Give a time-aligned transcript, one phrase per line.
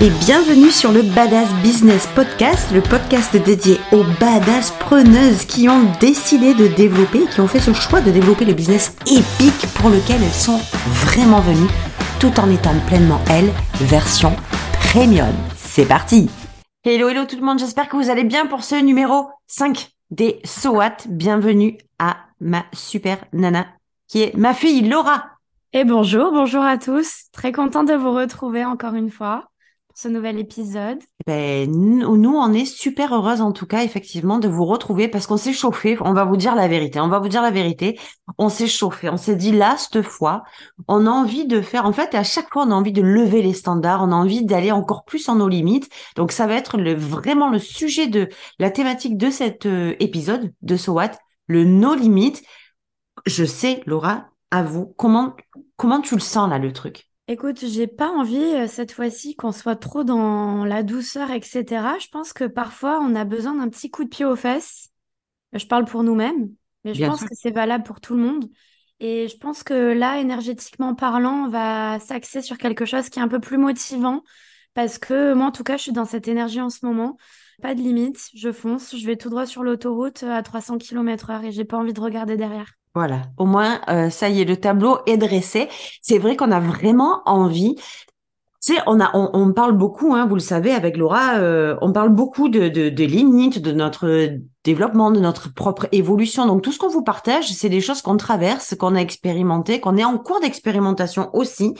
[0.00, 5.90] et bienvenue sur le Badass Business Podcast, le podcast dédié aux badass preneuses qui ont
[5.98, 10.22] décidé de développer, qui ont fait ce choix de développer le business épique pour lequel
[10.22, 10.60] elles sont
[11.04, 11.68] vraiment venues,
[12.20, 13.50] tout en étant pleinement elles,
[13.80, 14.36] version
[14.92, 15.34] premium.
[15.56, 16.30] C'est parti
[16.84, 20.38] Hello, hello tout le monde, j'espère que vous allez bien pour ce numéro 5 des
[20.44, 21.08] SOAT.
[21.08, 23.66] Bienvenue à ma super nana
[24.06, 25.24] qui est ma fille Laura.
[25.72, 27.24] Et bonjour, bonjour à tous.
[27.32, 29.48] Très content de vous retrouver encore une fois
[29.98, 31.00] ce nouvel épisode.
[31.26, 35.36] Ben, nous, on est super heureuse en tout cas, effectivement, de vous retrouver parce qu'on
[35.36, 35.98] s'est chauffé.
[36.02, 37.00] On va vous dire la vérité.
[37.00, 37.98] On va vous dire la vérité.
[38.38, 39.08] On s'est chauffé.
[39.08, 40.44] On s'est dit là, cette fois,
[40.86, 41.84] on a envie de faire.
[41.84, 44.04] En fait, à chaque fois, on a envie de lever les standards.
[44.04, 45.90] On a envie d'aller encore plus en nos limites.
[46.14, 48.28] Donc, ça va être le, vraiment le sujet de
[48.60, 51.10] la thématique de cet euh, épisode de SOWAT,
[51.48, 52.44] le no limites.
[53.26, 55.34] Je sais, Laura, à vous, comment,
[55.76, 57.07] comment tu le sens là, le truc?
[57.30, 61.98] Écoute, j'ai pas envie euh, cette fois-ci qu'on soit trop dans la douceur, etc.
[62.00, 64.88] Je pense que parfois on a besoin d'un petit coup de pied aux fesses.
[65.52, 66.48] Je parle pour nous-mêmes,
[66.84, 68.48] mais je pense que c'est valable pour tout le monde.
[69.00, 73.22] Et je pense que là, énergétiquement parlant, on va s'axer sur quelque chose qui est
[73.22, 74.22] un peu plus motivant
[74.72, 77.18] parce que moi, en tout cas, je suis dans cette énergie en ce moment.
[77.60, 81.44] Pas de limite, je fonce, je vais tout droit sur l'autoroute à 300 km heure
[81.44, 82.77] et j'ai pas envie de regarder derrière.
[82.94, 85.68] Voilà, au moins, euh, ça y est, le tableau est dressé.
[86.02, 87.76] C'est vrai qu'on a vraiment envie
[88.60, 92.10] sais, on, a, on, parle beaucoup, hein, vous le savez, avec Laura, euh, on parle
[92.10, 94.30] beaucoup de, de, de limites, de notre
[94.64, 96.44] développement, de notre propre évolution.
[96.46, 99.96] Donc tout ce qu'on vous partage, c'est des choses qu'on traverse, qu'on a expérimenté, qu'on
[99.96, 101.74] est en cours d'expérimentation aussi,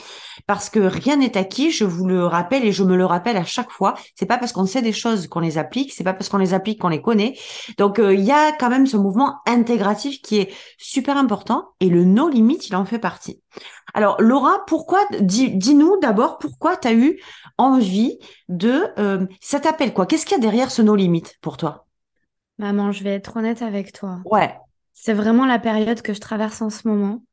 [0.47, 1.69] parce que rien n'est acquis.
[1.69, 3.93] Je vous le rappelle et je me le rappelle à chaque fois.
[4.15, 6.53] C'est pas parce qu'on sait des choses qu'on les applique, c'est pas parce qu'on les
[6.53, 7.35] applique qu'on les connaît.
[7.77, 11.89] Donc euh, il y a quand même ce mouvement intégratif qui est super important et
[11.89, 13.41] le no limite, il en fait partie.
[13.93, 17.19] Alors Laura, pourquoi dis-nous d'abord pourquoi tu as eu
[17.57, 21.57] envie de euh, ça t'appelle quoi Qu'est-ce qu'il y a derrière ce no limite pour
[21.57, 21.87] toi?
[22.57, 24.19] Maman, je vais être honnête avec toi.
[24.25, 24.55] Ouais.
[24.93, 27.23] C'est vraiment la période que je traverse en ce moment.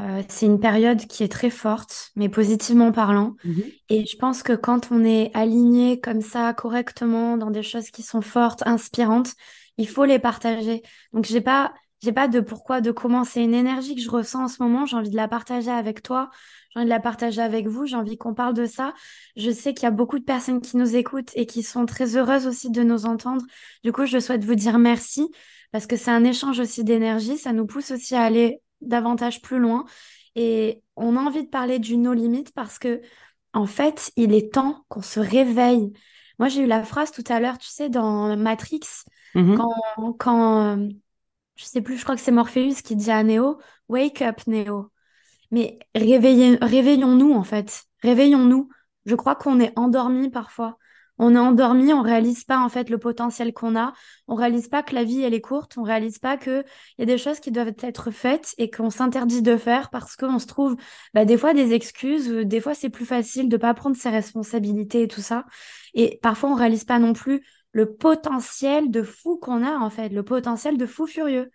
[0.00, 3.34] Euh, c'est une période qui est très forte, mais positivement parlant.
[3.44, 3.64] Mhm.
[3.88, 8.02] Et je pense que quand on est aligné comme ça, correctement, dans des choses qui
[8.02, 9.32] sont fortes, inspirantes,
[9.76, 10.82] il faut les partager.
[11.12, 11.72] Donc, j'ai pas,
[12.02, 13.24] j'ai pas de pourquoi, de comment.
[13.24, 14.86] C'est une énergie que je ressens en ce moment.
[14.86, 16.30] J'ai envie de la partager avec toi.
[16.70, 17.86] J'ai envie de la partager avec vous.
[17.86, 18.94] J'ai envie qu'on parle de ça.
[19.36, 22.16] Je sais qu'il y a beaucoup de personnes qui nous écoutent et qui sont très
[22.16, 23.42] heureuses aussi de nous entendre.
[23.82, 25.28] Du coup, je souhaite vous dire merci
[25.72, 27.36] parce que c'est un échange aussi d'énergie.
[27.36, 29.84] Ça nous pousse aussi à aller davantage plus loin.
[30.36, 33.00] Et on a envie de parler du no limite parce que,
[33.54, 35.92] en fait, il est temps qu'on se réveille.
[36.38, 38.82] Moi, j'ai eu la phrase tout à l'heure, tu sais, dans Matrix,
[39.34, 39.56] mm-hmm.
[39.56, 40.78] quand, quand
[41.58, 43.58] je sais plus, je crois que c'est Morpheus qui dit à Neo,
[43.88, 44.90] Wake up, Neo.
[45.50, 47.84] Mais réveillons-nous, en fait.
[48.02, 48.68] Réveillons-nous.
[49.06, 50.78] Je crois qu'on est endormi parfois.
[51.18, 53.92] On est endormi, on réalise pas en fait le potentiel qu'on a,
[54.28, 56.62] on réalise pas que la vie elle est courte, on réalise pas que
[56.96, 60.14] il y a des choses qui doivent être faites et qu'on s'interdit de faire parce
[60.14, 60.76] qu'on se trouve
[61.14, 65.02] bah, des fois des excuses, des fois c'est plus facile de pas prendre ses responsabilités
[65.02, 65.44] et tout ça.
[65.92, 67.42] Et parfois on réalise pas non plus
[67.78, 71.52] le potentiel de fou qu'on a, en fait, le potentiel de fou furieux.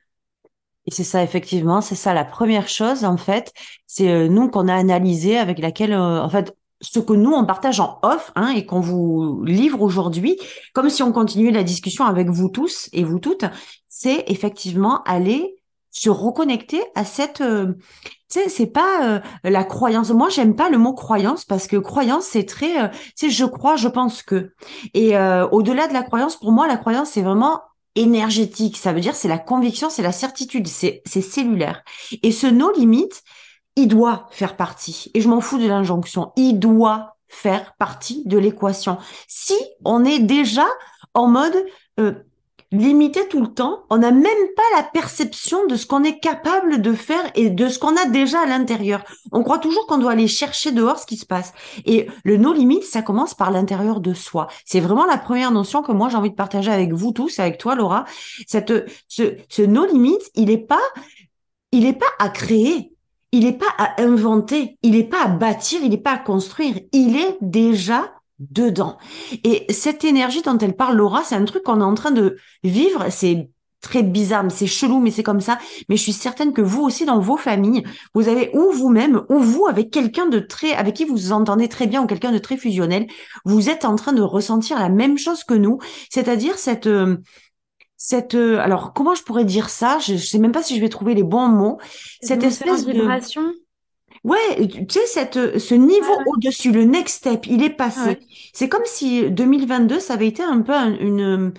[0.86, 3.52] Et c'est ça, effectivement, c'est ça la première chose, en fait,
[3.88, 7.46] c'est euh, nous qu'on a analysé avec laquelle, euh, en fait, ce que nous on
[7.46, 10.38] partage en off hein, et qu'on vous livre aujourd'hui,
[10.74, 13.46] comme si on continuait la discussion avec vous tous et vous toutes,
[13.90, 15.53] c'est effectivement aller
[15.94, 17.76] se reconnecter à cette euh,
[18.30, 20.10] tu sais c'est pas euh, la croyance.
[20.10, 22.88] Moi j'aime pas le mot croyance parce que croyance c'est très euh,
[23.22, 24.54] je crois je pense que.
[24.94, 25.16] Et
[25.52, 27.62] au-delà de la croyance pour moi la croyance c'est vraiment
[27.96, 28.76] énergétique.
[28.76, 31.84] Ça veut dire c'est la conviction c'est la certitude c'est c'est cellulaire.
[32.24, 33.22] Et ce no limite
[33.76, 35.12] il doit faire partie.
[35.14, 36.32] Et je m'en fous de l'injonction.
[36.36, 38.98] Il doit faire partie de l'équation.
[39.28, 39.56] Si
[39.86, 40.66] on est déjà
[41.14, 41.56] en mode
[42.74, 44.24] limité tout le temps, on n'a même
[44.56, 48.06] pas la perception de ce qu'on est capable de faire et de ce qu'on a
[48.06, 49.04] déjà à l'intérieur.
[49.32, 51.54] On croit toujours qu'on doit aller chercher dehors ce qui se passe.
[51.86, 54.48] Et le no limite, ça commence par l'intérieur de soi.
[54.66, 57.58] C'est vraiment la première notion que moi j'ai envie de partager avec vous tous, avec
[57.58, 58.06] toi Laura.
[58.48, 60.82] Ce, no limite, il est pas,
[61.72, 62.90] il pas à créer.
[63.36, 66.80] Il n'est pas à inventer, il n'est pas à bâtir, il n'est pas à construire,
[66.92, 68.14] il est déjà
[68.52, 68.98] dedans.
[69.44, 72.38] Et cette énergie dont elle parle, Laura, c'est un truc qu'on est en train de
[72.64, 73.06] vivre.
[73.10, 73.50] C'est
[73.82, 75.60] très bizarre, c'est chelou, mais c'est comme ça.
[75.90, 77.84] Mais je suis certaine que vous aussi, dans vos familles,
[78.16, 81.68] vous avez ou vous-même, ou vous, avec quelqu'un de très, avec qui vous vous entendez
[81.68, 83.08] très bien, ou quelqu'un de très fusionnel,
[83.46, 85.80] vous êtes en train de ressentir la même chose que nous,
[86.10, 87.18] c'est-à-dire cette, euh,
[87.98, 90.00] cette, euh, alors comment je pourrais dire ça?
[90.00, 91.78] Je, je sais même pas si je vais trouver les bons mots.
[92.22, 93.54] Cette espèce de vibration
[94.24, 98.20] Ouais, tu sais, cette, ce niveau au-dessus, le next step, il est passé.
[98.54, 101.54] C'est comme si 2022, ça avait été un peu une,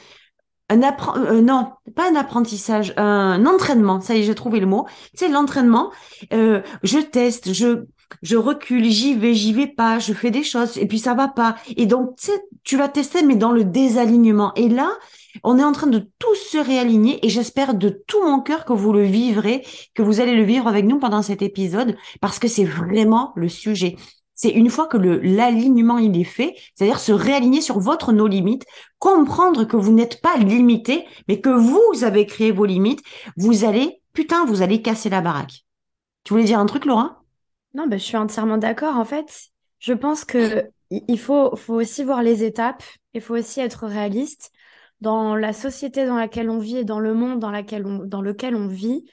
[0.70, 4.00] un apprentissage, euh, non, pas un apprentissage, un entraînement.
[4.00, 4.86] Ça y est, j'ai trouvé le mot.
[5.12, 5.92] Tu sais, l'entraînement,
[6.32, 7.84] euh, je teste, je,
[8.22, 11.28] je recule, j'y vais, j'y vais pas, je fais des choses et puis ça va
[11.28, 11.56] pas.
[11.76, 14.52] Et donc, tu sais, tu vas tester, mais dans le désalignement.
[14.56, 14.90] Et là,
[15.42, 18.72] on est en train de tous se réaligner et j'espère de tout mon cœur que
[18.72, 22.48] vous le vivrez, que vous allez le vivre avec nous pendant cet épisode parce que
[22.48, 23.96] c'est vraiment le sujet.
[24.34, 28.64] C'est une fois que l'alignement il est fait, c'est-à-dire se réaligner sur votre nos limites,
[28.98, 33.02] comprendre que vous n'êtes pas limité, mais que vous avez créé vos limites,
[33.36, 35.64] vous allez putain, vous allez casser la baraque.
[36.24, 37.22] Tu voulais dire un truc Laura?
[37.74, 39.50] Non, ben, je suis entièrement d'accord en fait.
[39.78, 42.82] Je pense que il faut faut aussi voir les étapes,
[43.12, 44.50] il faut aussi être réaliste
[45.04, 48.22] dans la société dans laquelle on vit et dans le monde dans, laquelle on, dans
[48.22, 49.04] lequel on vit,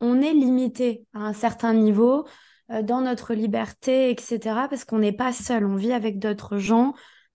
[0.00, 2.26] on est limité à un certain niveau
[2.70, 4.38] euh, dans notre liberté, etc.
[4.68, 6.92] Parce qu'on n'est pas seul, on vit avec d'autres gens.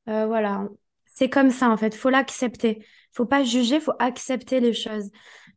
[0.08, 0.68] Euh, voilà,
[1.06, 1.96] c'est comme ça en fait.
[1.96, 2.86] Faut l'accepter.
[3.12, 5.10] Faut pas juger, faut accepter les choses.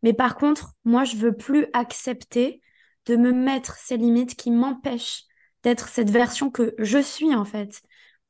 [0.02, 2.62] Mais par contre, moi, je veux plus accepter
[3.06, 5.24] de me mettre ces limites qui m'empêchent
[5.64, 7.82] d'être cette version que je suis en fait.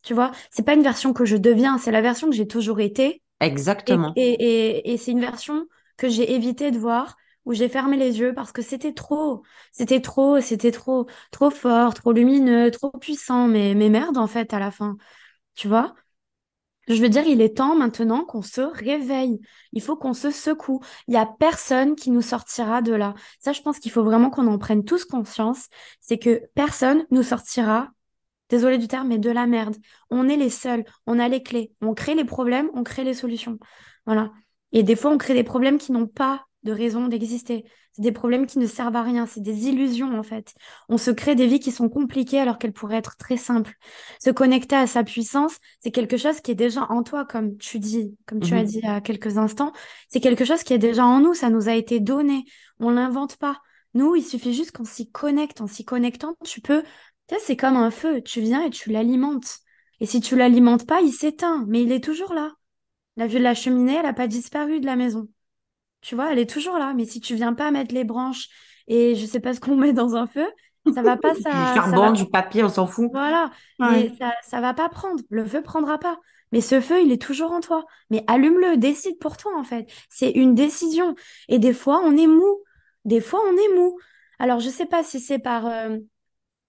[0.02, 2.80] Tu vois, c'est pas une version que je deviens, c'est la version que j'ai toujours
[2.80, 4.12] été Exactement.
[4.16, 5.66] Et, c'est une version
[5.96, 9.42] que j'ai évité de voir, où j'ai fermé les yeux parce que c'était trop,
[9.72, 14.54] c'était trop, c'était trop, trop fort, trop lumineux, trop puissant, mais, mais merde en fait
[14.54, 14.96] à la fin.
[15.54, 15.94] Tu vois?
[16.88, 19.40] Je veux dire, il est temps maintenant qu'on se réveille.
[19.72, 20.80] Il faut qu'on se secoue.
[21.06, 23.14] Il y a personne qui nous sortira de là.
[23.38, 25.68] Ça, je pense qu'il faut vraiment qu'on en prenne tous conscience.
[26.00, 27.90] C'est que personne nous sortira
[28.52, 29.76] désolé du terme, mais de la merde.
[30.10, 31.72] On est les seuls, on a les clés.
[31.80, 33.58] On crée les problèmes, on crée les solutions.
[34.04, 34.30] Voilà.
[34.72, 37.64] Et des fois, on crée des problèmes qui n'ont pas de raison d'exister.
[37.92, 40.54] C'est des problèmes qui ne servent à rien, c'est des illusions en fait.
[40.88, 43.74] On se crée des vies qui sont compliquées alors qu'elles pourraient être très simples.
[44.22, 47.78] Se connecter à sa puissance, c'est quelque chose qui est déjà en toi, comme tu
[47.78, 48.64] dis, comme tu as mhm.
[48.64, 49.72] dit il y a quelques instants.
[50.08, 52.44] C'est quelque chose qui est déjà en nous, ça nous a été donné.
[52.78, 53.60] On l'invente pas.
[53.94, 55.60] Nous, il suffit juste qu'on s'y connecte.
[55.60, 56.82] En s'y connectant, tu peux
[57.40, 59.58] c'est comme un feu, tu viens et tu l'alimentes.
[60.00, 62.52] Et si tu l'alimentes pas, il s'éteint, mais il est toujours là.
[63.16, 65.28] La vue de la cheminée, elle n'a pas disparu de la maison.
[66.00, 66.92] Tu vois, elle est toujours là.
[66.94, 68.48] Mais si tu viens pas mettre les branches
[68.88, 70.46] et je sais pas ce qu'on met dans un feu,
[70.92, 71.50] ça va pas ça.
[71.50, 73.10] du charbon, du papier, on s'en fout.
[73.12, 73.50] Voilà.
[73.94, 75.22] Et ça, ça va pas prendre.
[75.30, 76.18] Le feu prendra pas.
[76.50, 77.86] Mais ce feu, il est toujours en toi.
[78.10, 79.90] Mais allume-le, décide pour toi en fait.
[80.10, 81.14] C'est une décision.
[81.48, 82.62] Et des fois, on est mou.
[83.04, 83.98] Des fois, on est mou.
[84.38, 85.96] Alors, je sais pas si c'est par euh,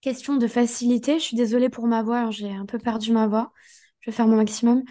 [0.03, 1.17] question de facilité.
[1.17, 3.51] Je suis désolée pour ma voix, j'ai un peu perdu ma voix.
[4.01, 4.83] Je vais faire mon maximum.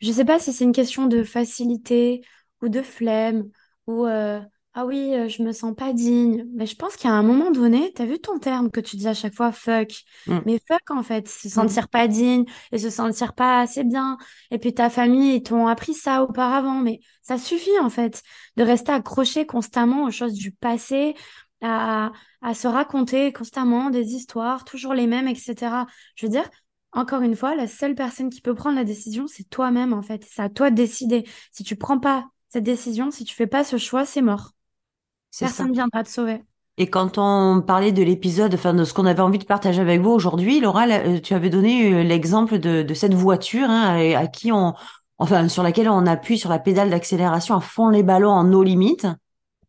[0.00, 2.22] Je ne sais pas si c'est une question de facilité
[2.60, 3.48] ou de flemme
[3.86, 4.40] ou euh,
[4.74, 6.46] ah oui, euh, je me sens pas digne.
[6.54, 9.08] Mais je pense qu'à un moment donné, tu as vu ton terme que tu dis
[9.08, 9.92] à chaque fois fuck.
[10.26, 10.38] Mm.
[10.46, 14.16] Mais fuck en fait, se sentir pas digne et se sentir pas assez bien.
[14.50, 16.80] Et puis ta famille, ils t'ont appris ça auparavant.
[16.80, 18.22] Mais ça suffit en fait
[18.56, 21.14] de rester accroché constamment aux choses du passé
[21.62, 22.12] à,
[22.54, 25.54] se raconter constamment des histoires, toujours les mêmes, etc.
[26.16, 26.48] Je veux dire,
[26.92, 30.26] encore une fois, la seule personne qui peut prendre la décision, c'est toi-même, en fait.
[30.28, 31.24] C'est à toi de décider.
[31.52, 34.52] Si tu prends pas cette décision, si tu fais pas ce choix, c'est mort.
[35.38, 36.42] Personne ne viendra te sauver.
[36.76, 40.00] Et quand on parlait de l'épisode, enfin de ce qu'on avait envie de partager avec
[40.00, 44.50] vous aujourd'hui, Laura, euh, tu avais donné euh, l'exemple de, cette voiture hein, à, qui
[44.50, 44.74] on,
[45.18, 48.62] enfin sur laquelle on appuie sur la pédale d'accélération à fond les ballons en nos
[48.62, 49.06] limites.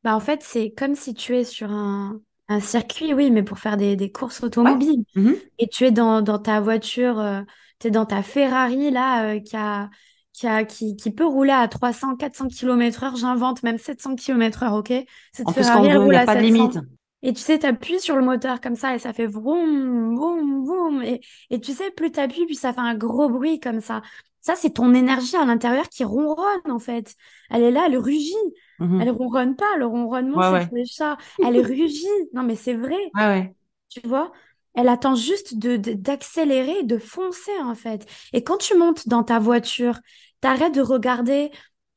[0.03, 3.59] Bah, en fait, c'est comme si tu es sur un, un circuit, oui, mais pour
[3.59, 5.03] faire des, des courses automobiles.
[5.15, 5.35] Mhm.
[5.59, 7.41] Et tu es dans, dans ta voiture, euh,
[7.79, 9.89] tu es dans ta Ferrari, là, euh, qui, a,
[10.33, 14.63] qui, a, qui, qui peut rouler à 300, 400 km heure, j'invente même 700 km
[14.63, 14.93] heure, ok?
[15.33, 16.79] Cette en Ferrari, elle roule à pas de limite.
[17.23, 20.65] Et tu sais, tu appuies sur le moteur comme ça et ça fait vroom, vroom,
[20.65, 21.03] vroom.
[21.03, 24.01] Et, et tu sais, plus tu appuies, plus ça fait un gros bruit comme ça.
[24.41, 27.15] Ça, c'est ton énergie à l'intérieur qui ronronne, en fait.
[27.49, 28.33] Elle est là, elle rugit.
[28.79, 29.01] Mhm.
[29.01, 31.17] Elle ronronne pas, le ronronnement, c'est les chats.
[31.45, 32.07] Elle rugit.
[32.33, 32.97] Non, mais c'est vrai.
[33.15, 33.53] ouais.
[33.89, 34.31] Tu vois?
[34.73, 38.05] Elle attend juste de, d'accélérer, de foncer, en fait.
[38.33, 39.99] Et quand tu montes dans ta voiture,
[40.39, 41.51] t'arrêtes de regarder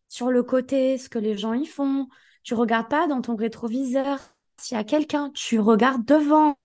[0.09, 2.09] sur le côté ce que les gens y font.
[2.43, 4.19] Tu regardes pas dans ton rétroviseur
[4.59, 5.31] s'il y a quelqu'un.
[5.35, 6.57] Tu regardes devant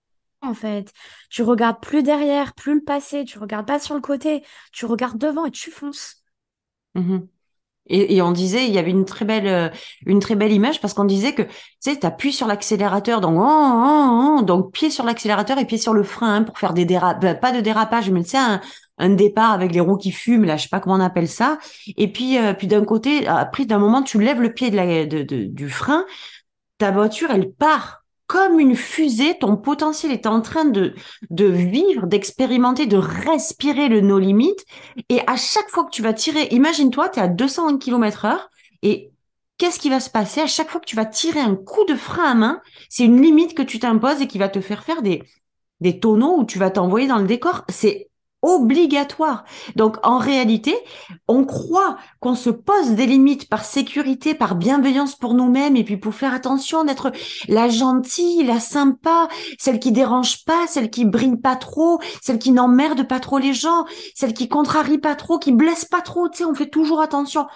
[0.42, 0.92] en fait.
[1.28, 4.42] Tu regardes plus derrière, plus le passé, tu regardes pas sur le côté,
[4.72, 6.22] tu regardes devant et tu fonces.
[6.94, 7.28] Mhm.
[7.92, 9.68] Et, on disait, il y avait une très belle, euh,
[10.06, 14.36] une très belle image parce qu'on disait que, tu sais, sur l'accélérateur, donc, oh, oh,
[14.38, 17.20] oh, donc pied sur l'accélérateur et pied sur le frein hein, pour faire des dérapages,
[17.20, 18.38] ben, pas de dérapage, mais tu sais,
[18.98, 21.58] un, départ avec les roues qui fument, là, je sais pas comment on appelle ça.
[21.96, 25.06] Et puis, euh, puis d'un côté, après, d'un moment, tu lèves le pied de la,
[25.26, 26.04] du frein,
[26.78, 27.99] ta voiture, elle part
[28.30, 30.94] comme une fusée, ton potentiel est en train de,
[31.30, 34.54] de vivre, d'expérimenter, de respirer le no limit.
[35.08, 38.48] Et à chaque fois que tu vas tirer, imagine-toi, tu es à 200 km heure
[38.82, 39.10] et
[39.58, 40.42] qu'est-ce qui va se passer?
[40.42, 42.62] À chaque fois que tu vas tirer un coup de frein à main?
[42.88, 45.24] C'est une limite que tu t'imposes et qui va te faire faire des,
[45.80, 47.64] des tonneaux où tu vas t'envoyer dans le décor.
[47.68, 48.09] C'est
[48.42, 49.44] obligatoire.
[49.76, 50.74] Donc en réalité,
[51.28, 55.96] on croit qu'on se pose des limites par sécurité, par bienveillance pour nous-mêmes et puis
[55.96, 57.12] pour faire attention d'être
[57.48, 59.28] la gentille, la sympa,
[59.58, 63.54] celle qui dérange pas, celle qui brille pas trop, celle qui n'emmerde pas trop les
[63.54, 67.00] gens, celle qui contrarie pas trop, qui blesse pas trop, tu sais, on fait toujours
[67.00, 67.46] attention.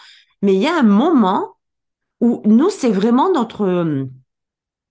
[0.43, 1.57] Mais il y a un moment
[2.21, 4.07] où nous, c'est vraiment notre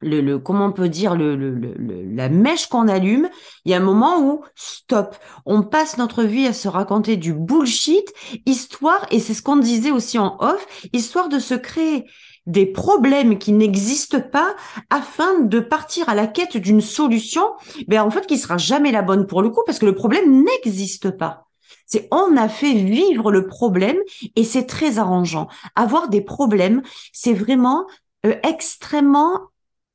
[0.03, 1.75] le, comment on peut dire le, le,
[2.13, 3.29] la mèche qu'on allume,
[3.65, 7.33] il y a un moment où stop, on passe notre vie à se raconter du
[7.33, 8.13] bullshit,
[8.45, 12.05] histoire et c'est ce qu'on disait aussi en off, histoire de se créer
[12.45, 14.55] des problèmes qui n'existent pas
[14.89, 17.53] afin de partir à la quête d'une solution,
[17.87, 20.43] ben en fait qui sera jamais la bonne pour le coup parce que le problème
[20.43, 21.47] n'existe pas.
[21.85, 23.97] C'est on a fait vivre le problème
[24.35, 25.47] et c'est très arrangeant.
[25.75, 26.81] Avoir des problèmes,
[27.11, 27.85] c'est vraiment
[28.25, 29.39] euh, extrêmement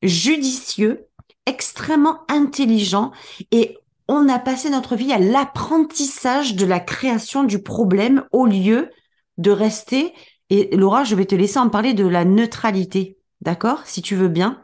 [0.02, 1.06] judicieux,
[1.46, 3.12] extrêmement intelligent
[3.50, 3.78] et
[4.08, 8.90] on a passé notre vie à l'apprentissage de la création du problème au lieu
[9.36, 10.14] de rester.
[10.50, 14.28] Et Laura, je vais te laisser en parler de la neutralité, d'accord Si tu veux
[14.28, 14.60] bien.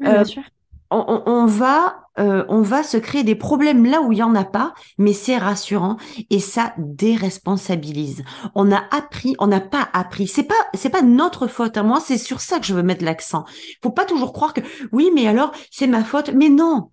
[0.00, 0.42] bien euh, sûr
[0.90, 4.44] on, va euh, on va se créer des problèmes là où il y en a
[4.44, 5.96] pas, mais c'est rassurant
[6.28, 8.24] et ça déresponsabilise.
[8.54, 10.26] On a appris, on n'a pas appris.
[10.26, 11.82] C'est pas c'est pas notre faute hein.
[11.84, 13.44] moi, c'est sur ça que je veux mettre l'accent.
[13.82, 14.60] Faut pas toujours croire que
[14.92, 16.30] oui, mais alors c'est ma faute.
[16.34, 16.90] Mais non,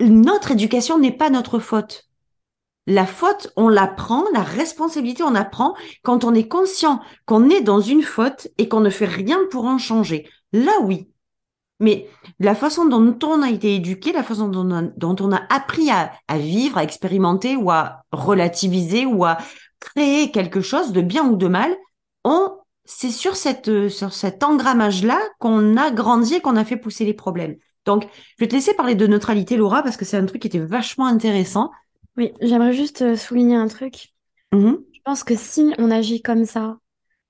[0.00, 2.08] notre éducation n'est pas notre faute.
[2.86, 7.80] La faute, on l'apprend, la responsabilité, on apprend quand on est conscient qu'on est dans
[7.80, 10.28] une faute et qu'on ne fait rien pour en changer.
[10.52, 11.08] Là, oui,
[11.80, 16.12] mais la façon dont on a été éduqué, la façon dont on a, appris à,
[16.36, 19.38] vivre, à expérimenter ou à relativiser ou à
[19.80, 21.74] créer quelque chose de bien ou de mal,
[22.24, 22.52] on,
[22.84, 27.14] c'est sur cette, sur cet engrammage-là qu'on a grandi et qu'on a fait pousser les
[27.14, 27.56] problèmes.
[27.84, 28.04] Donc,
[28.38, 30.58] je vais te laisser parler de neutralité, Laura, parce que c'est un truc qui était
[30.58, 31.70] vachement intéressant.
[32.16, 34.14] Oui, j'aimerais juste euh, souligner un truc.
[34.52, 36.78] Mmh je pense que si on agit comme ça,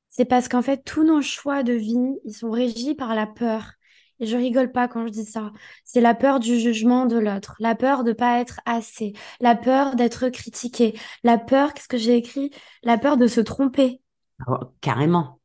[0.08, 3.72] c'est parce qu'en fait, tous nos choix de vie, ils sont régis par la peur.
[4.21, 5.52] Et je rigole pas quand je dis ça.
[5.85, 9.97] C'est la peur du jugement de l'autre, la peur de pas être assez, la peur
[9.97, 12.50] d'être critiqué, la peur, qu'est-ce que j'ai écrit?
[12.83, 14.00] La peur de se tromper.
[14.47, 15.40] Oh, carrément.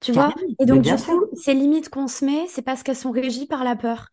[0.00, 0.34] Tu vois?
[0.60, 3.64] Et donc, du coup, ces limites qu'on se met, c'est parce qu'elles sont régies par
[3.64, 4.08] la peur.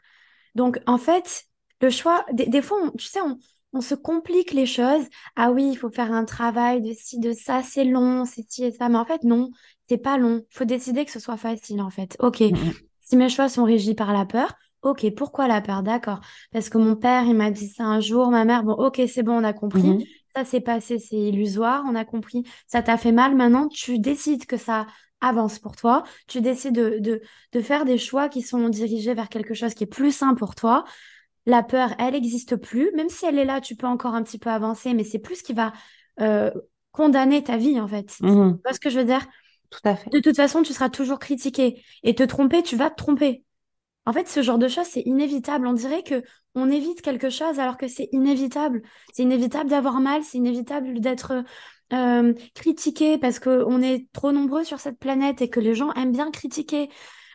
[0.55, 1.45] Donc, en fait,
[1.81, 3.37] le choix, des, fois, tu sais, on,
[3.73, 5.05] on se complique les choses.
[5.35, 8.63] Ah oui, il faut faire un travail de ci, de ça, c'est long, c'est ci
[8.63, 8.87] et ça.
[8.87, 9.49] Mais en fait, non,
[9.89, 10.45] c'est pas long.
[10.51, 12.15] Il faut décider que ce soit facile, en fait.
[12.19, 12.73] Ok, mm, mm.
[13.13, 15.83] Si mes choix sont régis par la peur, ok, pourquoi la peur?
[15.83, 16.19] D'accord.
[16.51, 19.21] Parce que mon père, il m'a dit ça un jour, ma mère, bon, ok, c'est
[19.21, 19.83] bon, on a compris.
[19.83, 20.03] Mhm.
[20.35, 22.41] Ça s'est passé, c'est illusoire, on a compris.
[22.65, 24.87] Ça t'a fait mal, maintenant, tu décides que ça
[25.21, 26.01] avance pour toi.
[26.27, 29.85] Tu décides de, de, faire des choix qui sont dirigés vers quelque chose qui est
[29.85, 30.83] plus sain pour toi.
[31.45, 32.89] La peur, elle n'existe plus.
[32.95, 35.35] Même si elle est là, tu peux encore un petit peu avancer, mais c'est plus
[35.35, 35.71] ce qui va
[36.19, 36.49] euh,
[36.91, 38.15] condamner ta vie, en fait.
[38.21, 38.55] Mhm.
[38.55, 39.21] Tu vois ce que je veux dire?
[40.11, 41.83] De toute façon, tu seras toujours critiqué.
[42.03, 43.43] Et te tromper, tu vas te tromper.
[44.05, 45.67] En fait, ce genre de choses, c'est inévitable.
[45.67, 46.23] On dirait que
[46.55, 48.83] on évite quelque chose alors que c'est inévitable.
[49.13, 51.43] C'est inévitable d'avoir mal, c'est inévitable d'être
[51.93, 56.11] euh, critiqué parce qu'on est trop nombreux sur cette planète et que les gens aiment
[56.11, 56.89] bien critiquer.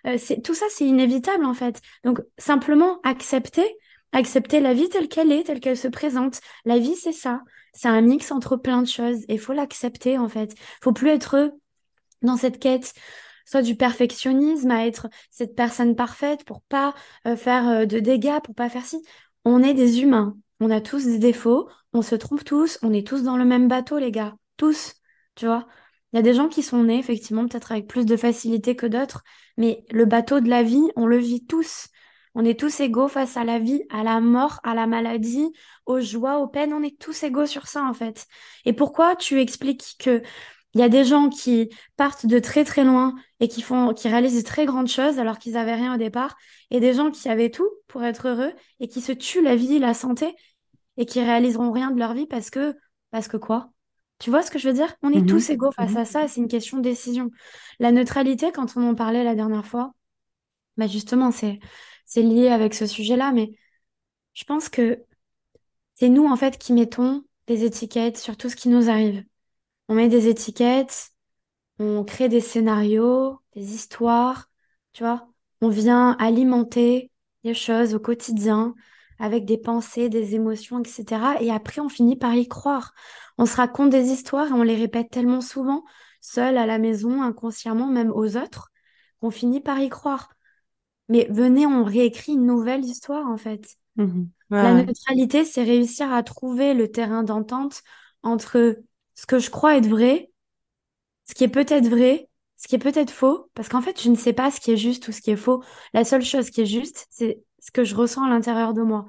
[0.07, 1.81] Euh, tout ça, c'est inévitable en fait.
[2.05, 3.67] Donc, simplement accepter,
[4.13, 6.41] accepter la vie telle qu'elle est, telle qu'elle se présente.
[6.65, 7.43] La vie, c'est ça.
[7.73, 10.55] C'est un mix entre plein de choses et il faut l'accepter en fait.
[10.83, 11.53] faut plus être
[12.23, 12.95] dans cette quête
[13.49, 16.95] soit du perfectionnisme à être cette personne parfaite pour pas
[17.27, 19.03] euh, faire euh, de dégâts, pour pas faire ci.
[19.45, 23.07] On est des humains, on a tous des défauts, on se trompe tous, on est
[23.07, 24.95] tous dans le même bateau les gars, tous,
[25.35, 25.67] tu vois?
[26.13, 28.87] Il y a des gens qui sont nés effectivement peut-être avec plus de facilité que
[28.87, 29.23] d'autres,
[29.57, 31.89] mais le bateau de la vie, on le vit tous.
[32.35, 35.53] On est tous égaux face à la vie, à la mort, à la maladie,
[35.87, 36.73] aux joies, aux peines.
[36.73, 38.27] On est tous égaux sur ça, en fait.
[38.65, 40.23] Et pourquoi tu expliques que
[40.75, 44.09] il y a des gens qui partent de très très loin et qui font, qui
[44.09, 46.37] réalisent de très grandes choses alors qu'ils n'avaient rien au départ,
[46.71, 49.79] et des gens qui avaient tout pour être heureux et qui se tuent la vie,
[49.79, 50.35] la santé,
[50.97, 52.77] et qui réaliseront rien de leur vie parce que,
[53.11, 53.71] parce que quoi?
[54.19, 54.95] Tu vois ce que je veux dire?
[55.03, 55.27] On est mhm.
[55.27, 56.07] tous égaux face à mhm.
[56.07, 57.31] ça, c'est une question de décision.
[57.79, 59.95] La neutralité, quand on en parlait la dernière fois,
[60.77, 61.61] bah justement, c'est,
[62.05, 63.53] c'est lié avec ce sujet-là, mais
[64.35, 65.05] je pense que
[65.95, 69.25] c'est nous en fait qui mettons des étiquettes sur tout ce qui nous arrive
[69.89, 71.11] on met des étiquettes,
[71.79, 74.51] on crée des scénarios, des histoires,
[74.93, 75.29] tu vois.
[75.61, 77.11] On vient alimenter
[77.45, 78.75] les choses au quotidien,
[79.19, 81.41] avec des pensées, des émotions, etc.
[81.41, 82.93] Et après, on finit par y croire.
[83.37, 85.85] On se raconte des histoires et on les répète tellement souvent,
[86.21, 88.71] seul à la maison, inconsciemment, même aux autres,
[89.21, 90.31] qu'on finit par y croire.
[91.09, 93.77] Mais venez, on réécrit une nouvelle histoire, en fait.
[93.97, 97.83] Mmh la neutralité, c'est réussir à trouver le terrain d'entente
[98.23, 98.79] entre
[99.19, 100.31] ce que je crois être vrai,
[101.25, 104.15] ce qui est peut-être vrai, ce qui est peut-être faux, parce qu'en fait, je ne
[104.15, 105.61] sais pas ce qui est juste ou ce qui est faux.
[105.93, 109.07] La seule chose qui est juste, c'est ce que je ressens à l'intérieur de moi.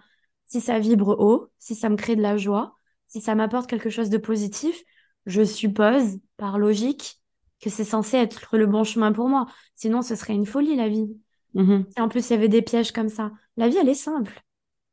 [0.47, 2.73] Si ça vibre haut, si ça me crée de la joie,
[3.07, 4.83] si ça m'apporte quelque chose de positif,
[5.27, 7.21] je suppose, par logique,
[7.61, 9.45] que c'est censé être le bon chemin pour moi.
[9.75, 11.15] Sinon, ce serait une folie, la vie.
[11.53, 13.31] Mmh Et en plus, il y avait des pièges comme ça.
[13.57, 14.41] La vie, elle est simple.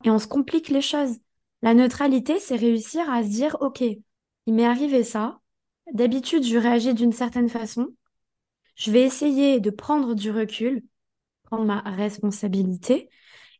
[0.04, 1.16] Et on se complique les choses.
[1.62, 3.82] La neutralité, c'est réussir à se dire, OK,
[4.46, 5.40] il m'est arrivé ça.
[5.92, 7.88] D'habitude, je réagis d'une certaine façon.
[8.76, 10.84] Je vais essayer de prendre du recul,
[11.44, 13.08] prendre ma responsabilité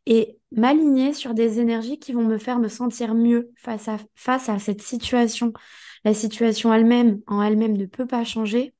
[0.05, 4.81] et m'aligner sur des énergies qui vont me faire me sentir mieux face à, cette
[4.81, 5.51] situation.
[6.05, 8.73] La situation elle-même, en elle-même, ne peut pas changer.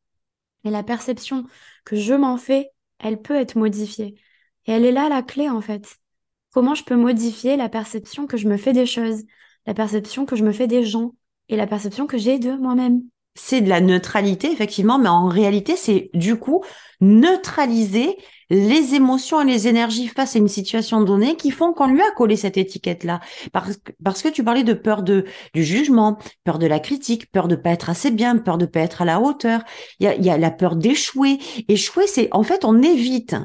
[0.63, 1.45] Et la perception
[1.83, 4.15] que je m'en fais, elle peut être modifiée.
[4.65, 5.97] Et elle est là la clé, en fait.
[6.51, 9.23] Comment je peux modifier la perception que je me fais des choses,
[9.65, 11.13] la perception que je me fais des gens?
[11.49, 13.01] Et la perception que j'ai de moi-même
[13.37, 16.63] c'est de la neutralité, effectivement, mais en réalité, c'est du coup
[16.99, 18.17] neutraliser
[18.49, 22.11] les émotions et les énergies face à une situation donnée qui font qu'on lui a
[22.11, 23.19] collé cette étiquette-là.
[23.51, 27.47] Parce, parce que tu parlais de peur de, du jugement, peur de la critique, peur
[27.47, 29.63] de pas être assez bien, peur de pas être à la hauteur.
[29.99, 31.37] Il y y a la peur d'échouer.
[31.67, 33.35] Échouer, c'est, en fait, on évite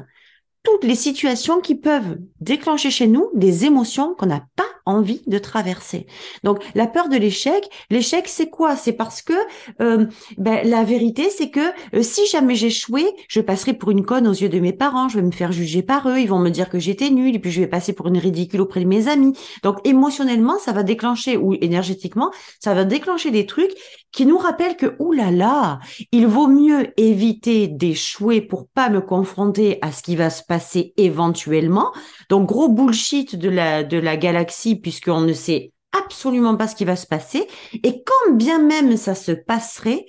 [0.63, 5.37] toutes les situations qui peuvent déclencher chez nous des émotions qu'on n'a pas envie de
[5.37, 6.07] traverser.
[6.43, 8.75] Donc la peur de l'échec, l'échec c'est quoi?
[8.75, 9.33] C'est parce que
[9.81, 14.27] euh, ben, la vérité c'est que euh, si jamais j'échouais, je passerai pour une conne
[14.27, 16.49] aux yeux de mes parents, je vais me faire juger par eux, ils vont me
[16.49, 19.07] dire que j'étais nulle et puis je vais passer pour une ridicule auprès de mes
[19.07, 19.33] amis.
[19.63, 23.71] Donc émotionnellement ça va déclencher ou énergétiquement ça va déclencher des trucs
[24.13, 25.79] qui nous rappellent que oulala,
[26.11, 30.93] il vaut mieux éviter d'échouer pour pas me confronter à ce qui va se passer
[30.95, 31.91] éventuellement.
[32.29, 36.85] Donc gros bullshit de la de la galaxie puisqu'on ne sait absolument pas ce qui
[36.85, 37.47] va se passer.
[37.83, 40.05] Et quand bien même ça se passerait,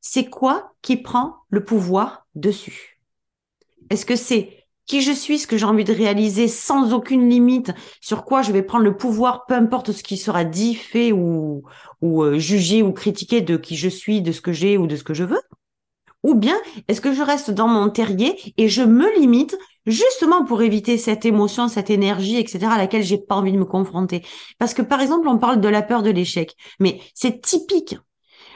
[0.00, 3.00] c'est quoi qui prend le pouvoir dessus?
[3.90, 4.55] Est-ce que c'est
[4.86, 8.52] qui je suis, ce que j'ai envie de réaliser sans aucune limite, sur quoi je
[8.52, 11.64] vais prendre le pouvoir, peu importe ce qui sera dit, fait ou,
[12.02, 15.04] euh, jugé ou critiqué de qui je suis, de ce que j'ai ou de ce
[15.04, 15.40] que je veux
[16.22, 16.56] Ou bien
[16.88, 21.24] est-ce que je reste dans mon terrier et je me limite justement pour éviter cette
[21.24, 24.24] émotion, cette énergie, etc., à laquelle j'ai pas envie de me confronter?
[24.58, 27.96] Parce que par exemple, on parle de la peur de l'échec, mais c'est typique.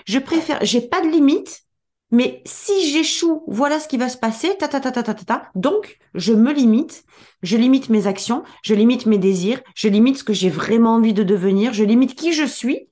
[0.07, 1.65] Je préfère, j'ai pas de limite,
[2.11, 5.25] mais si j'échoue, voilà ce qui va se passer, ta ta ta ta ta ta.
[5.25, 5.51] ta.
[5.55, 7.05] Donc, je me limite,
[7.43, 11.15] je limite mes actions, je limite mes désirs, je limite ce que j'ai vraiment envie
[11.15, 12.89] de devenir, je limite qui je suis,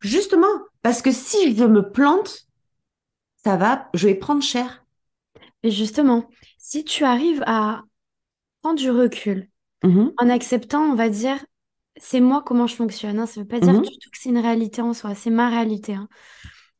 [0.00, 0.46] justement
[0.82, 2.46] parce que si je me plante,
[3.44, 4.84] ça va, je vais prendre cher.
[5.62, 6.28] Et justement,
[6.58, 7.82] si tu arrives à
[8.62, 9.48] prendre du recul
[9.82, 11.44] mmh en acceptant, on va dire,
[11.96, 14.18] c'est moi comment je fonctionne, hein, ça ne veut pas dire mmh du tout que
[14.18, 15.94] c'est une réalité en soi, c'est ma réalité.
[15.94, 16.08] Hein.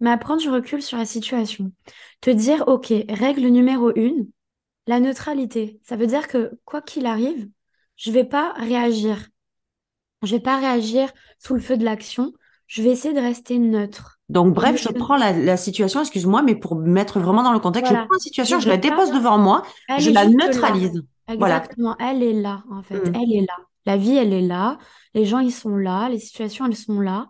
[0.01, 1.73] Mais à prendre du recul sur la situation.
[2.21, 4.29] Te dire, OK, règle numéro une,
[4.87, 5.79] la neutralité.
[5.85, 7.49] Ça veut dire que quoi qu'il arrive,
[7.97, 9.29] je ne vais pas réagir.
[10.23, 12.33] Je ne vais pas réagir sous le feu de l'action.
[12.67, 14.21] Je vais essayer de rester neutre.
[14.29, 17.97] Donc, bref, je prends la, situation, excuse-moi, mais pour mettre vraiment dans le contexte, je
[17.97, 19.63] prends la situation, je, la dépose devant moi,
[19.99, 21.03] je la neutralise.
[21.29, 23.11] Exactement, elle est là, en fait.
[23.11, 23.13] Mm.
[23.15, 23.57] Elle est là.
[23.87, 24.79] La vie, elle est là.
[25.15, 26.09] Les gens, ils sont là.
[26.09, 27.29] Les situations, elles sont là.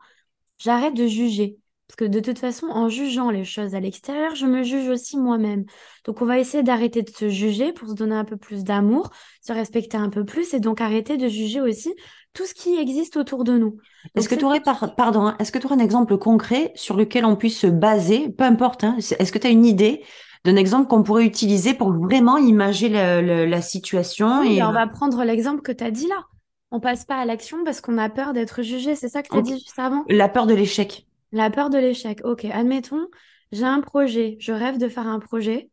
[0.59, 1.57] J'arrête de juger.
[1.91, 5.19] Parce que de toute façon, en jugeant les choses à l'extérieur, je me juge aussi
[5.19, 5.65] moi-même.
[6.05, 9.11] Donc, on va essayer d'arrêter de se juger pour se donner un peu plus d'amour,
[9.41, 11.93] se respecter un peu plus et donc arrêter de juger aussi
[12.33, 13.79] tout ce qui existe autour de nous.
[14.15, 17.25] Est-ce que tu aurais, pardon, hein, est-ce que tu aurais un exemple concret sur lequel
[17.25, 20.05] on puisse se baser, peu importe, hein, est-ce que tu as une idée
[20.45, 24.63] d'un exemple qu'on pourrait utiliser pour vraiment imager la, situation et...
[24.63, 26.25] On va prendre l'exemple que tu as dit là.
[26.71, 29.37] On passe pas à l'action parce qu'on a peur d'être jugé, c'est ça que tu
[29.37, 30.05] as dit juste avant?
[30.09, 31.09] La peur de l'échec.
[31.33, 32.21] La peur de l'échec.
[32.25, 33.07] Ok, admettons,
[33.53, 35.71] j'ai un projet, je rêve de faire un projet,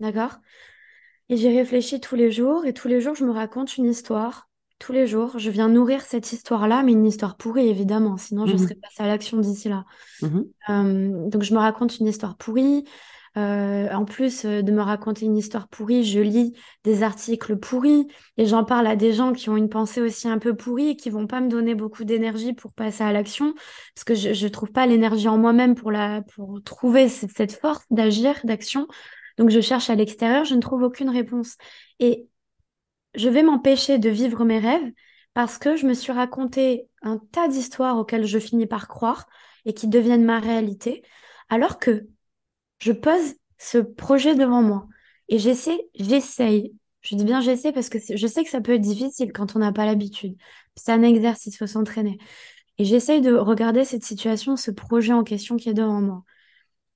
[0.00, 0.36] d'accord?
[1.28, 4.48] Et j'y réfléchis tous les jours et tous les jours je me raconte une histoire
[4.78, 5.38] tous les jours.
[5.38, 8.16] Je viens nourrir cette histoire-là, mais une histoire pourrie, évidemment.
[8.16, 9.84] Sinon, je mmh serais passée à l'action d'ici là.
[10.22, 12.84] Mmh euh, donc, je me raconte une histoire pourrie.
[13.36, 18.08] Euh, en plus euh, de me raconter une histoire pourrie, je lis des articles pourris
[18.36, 20.96] et j'en parle à des gens qui ont une pensée aussi un peu pourrie et
[20.96, 23.54] qui vont pas me donner beaucoup d'énergie pour passer à l'action
[23.94, 27.84] parce que je, ne trouve pas l'énergie en moi-même pour la pour trouver cette force
[27.90, 28.88] d'agir, d'action.
[29.36, 31.56] Donc je cherche à l'extérieur, je ne trouve aucune réponse.
[32.00, 32.26] Et
[33.14, 34.92] je vais m'empêcher de vivre mes rêves
[35.34, 39.26] parce que je me suis raconté un tas d'histoires auxquelles je finis par croire
[39.64, 41.02] et qui deviennent ma réalité,
[41.48, 42.06] alors que
[42.78, 44.86] je pose ce projet devant moi
[45.28, 46.74] et j'essaie, j'essaye.
[47.00, 49.60] Je dis bien j'essaie parce que je sais que ça peut être difficile quand on
[49.60, 50.36] n'a pas l'habitude.
[50.76, 52.18] C'est un exercice, il faut s'entraîner.
[52.78, 56.22] Et j'essaye de regarder cette situation, ce projet en question qui est devant moi.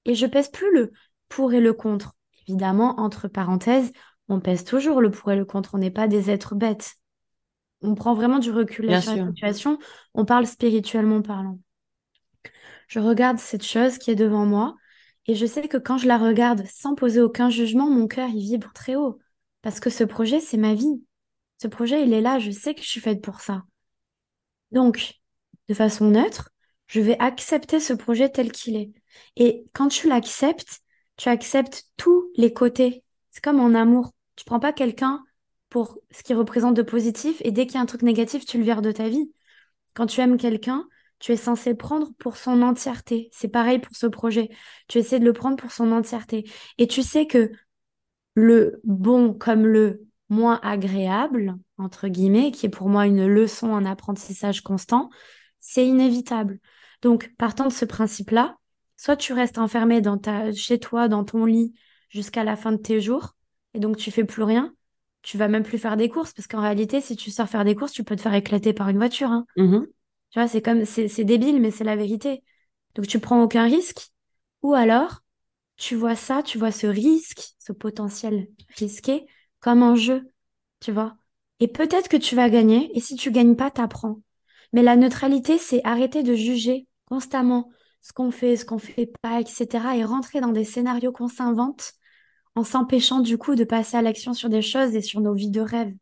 [0.04, 0.92] Et je pèse plus le
[1.28, 2.14] pour et le contre.
[2.46, 3.92] Évidemment, entre parenthèses,
[4.28, 5.74] on pèse toujours le pour et le contre.
[5.74, 6.94] On n'est pas des êtres bêtes.
[7.82, 9.78] On prend vraiment du recul sur la situation.
[10.14, 11.58] On parle spirituellement parlant.
[12.86, 14.76] Je regarde cette chose qui est devant moi
[15.26, 18.42] et je sais que quand je la regarde sans poser aucun jugement, mon cœur il
[18.42, 19.18] vibre très haut
[19.62, 21.02] parce que ce projet c'est ma vie.
[21.60, 23.62] Ce projet il est là, je sais que je suis faite pour ça.
[24.72, 25.14] Donc,
[25.68, 26.50] de façon neutre,
[26.86, 28.92] je vais accepter ce projet tel qu'il est.
[29.36, 30.80] Et quand tu l'acceptes,
[31.16, 33.04] tu acceptes tous les côtés.
[33.30, 34.12] C'est comme en amour.
[34.36, 35.22] Tu prends pas quelqu'un
[35.68, 38.58] pour ce qui représente de positif et dès qu'il y a un truc négatif, tu
[38.58, 39.32] le vires de ta vie.
[39.94, 40.86] Quand tu aimes quelqu'un,
[41.22, 43.28] tu es censé prendre pour son entièreté.
[43.30, 44.50] C'est pareil pour ce projet.
[44.88, 46.50] Tu essaies de le prendre pour son entièreté.
[46.78, 47.52] Et tu sais que
[48.34, 53.84] le bon comme le moins agréable, entre guillemets, qui est pour moi une leçon, un
[53.84, 55.10] apprentissage constant,
[55.60, 56.58] c'est inévitable.
[57.02, 58.56] Donc, partant de ce principe-là,
[58.96, 60.02] soit tu restes enfermé
[60.56, 61.72] chez toi, dans ton lit,
[62.08, 63.36] jusqu'à la fin de tes jours,
[63.74, 64.74] et donc tu fais plus rien.
[65.22, 67.76] Tu vas même plus faire des courses, parce qu'en réalité, si tu sors faire des
[67.76, 69.30] courses, tu peux te faire éclater par une voiture.
[69.30, 69.46] Hein.
[69.56, 69.82] Mmh
[70.32, 72.42] tu vois, c'est comme, c'est débile, mais c'est la vérité.
[72.94, 74.08] Donc tu prends aucun risque,
[74.62, 75.20] ou alors
[75.76, 79.26] tu vois ça, tu vois ce risque, ce potentiel risqué,
[79.60, 80.30] comme un jeu,
[80.80, 81.16] tu vois.
[81.60, 84.20] Et peut-être que tu vas gagner, et si tu gagnes pas, t'apprends.
[84.72, 89.40] Mais la neutralité, c'est arrêter de juger constamment ce qu'on fait, ce qu'on fait pas,
[89.40, 89.96] etc.
[89.96, 91.92] et rentrer dans des scénarios qu'on s'invente
[92.54, 95.50] en s'empêchant du coup de passer à l'action sur des choses et sur nos vies
[95.50, 95.94] de rêve.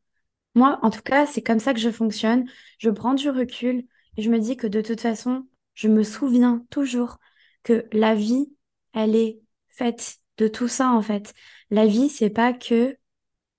[0.55, 2.45] Moi, en tout cas, c'est comme ça que je fonctionne.
[2.79, 3.85] Je prends du recul
[4.17, 7.19] et je me dis que de toute façon, je me souviens toujours
[7.63, 8.53] que la vie,
[8.93, 11.35] elle est faite de tout ça en fait.
[11.71, 12.97] La vie, c'est pas que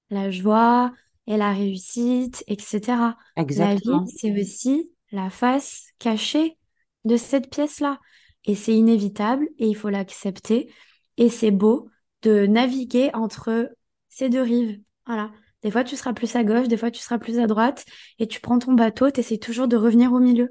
[0.09, 0.93] la joie
[1.27, 3.17] et la réussite, etc.
[3.35, 3.99] Exactement.
[3.99, 6.57] La vie, c'est aussi la face cachée
[7.05, 7.99] de cette pièce-là.
[8.45, 10.73] Et c'est inévitable et il faut l'accepter.
[11.17, 11.89] Et c'est beau
[12.23, 13.69] de naviguer entre
[14.09, 14.81] ces deux rives.
[15.05, 15.31] Voilà.
[15.63, 17.85] Des fois, tu seras plus à gauche, des fois, tu seras plus à droite.
[18.19, 20.49] Et tu prends ton bateau, tu essaies toujours de revenir au milieu.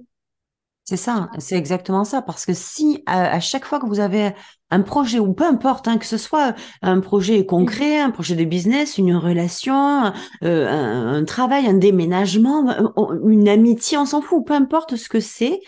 [0.84, 2.20] C'est ça, c'est exactement ça.
[2.20, 4.32] Parce que si à, chaque fois que vous avez
[4.70, 8.44] un projet, ou peu importe, hein, que ce soit un projet concret, un projet de
[8.44, 12.92] business, une relation, euh, un, travail, un déménagement,
[13.24, 15.60] une amitié, on s'en fout, peu importe ce que c'est,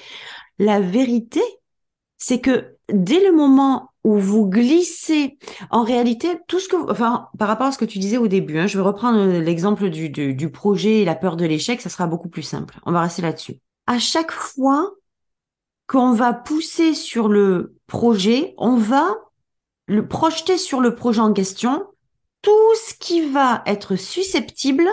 [0.58, 1.42] la vérité,
[2.18, 5.38] c'est que dès le moment où vous glissez,
[5.70, 8.58] en réalité, tout ce que, enfin, par rapport à ce que tu disais au début,
[8.58, 11.88] hein, je vais reprendre l'exemple du, du, du projet et la peur de l'échec, ça
[11.88, 12.78] sera beaucoup plus simple.
[12.84, 13.60] On va rester là-dessus.
[13.86, 14.90] À chaque fois
[15.86, 19.16] qu'on va pousser sur le projet, on va
[19.86, 21.86] le projeter sur le projet en question
[22.40, 24.88] tout ce qui va être susceptible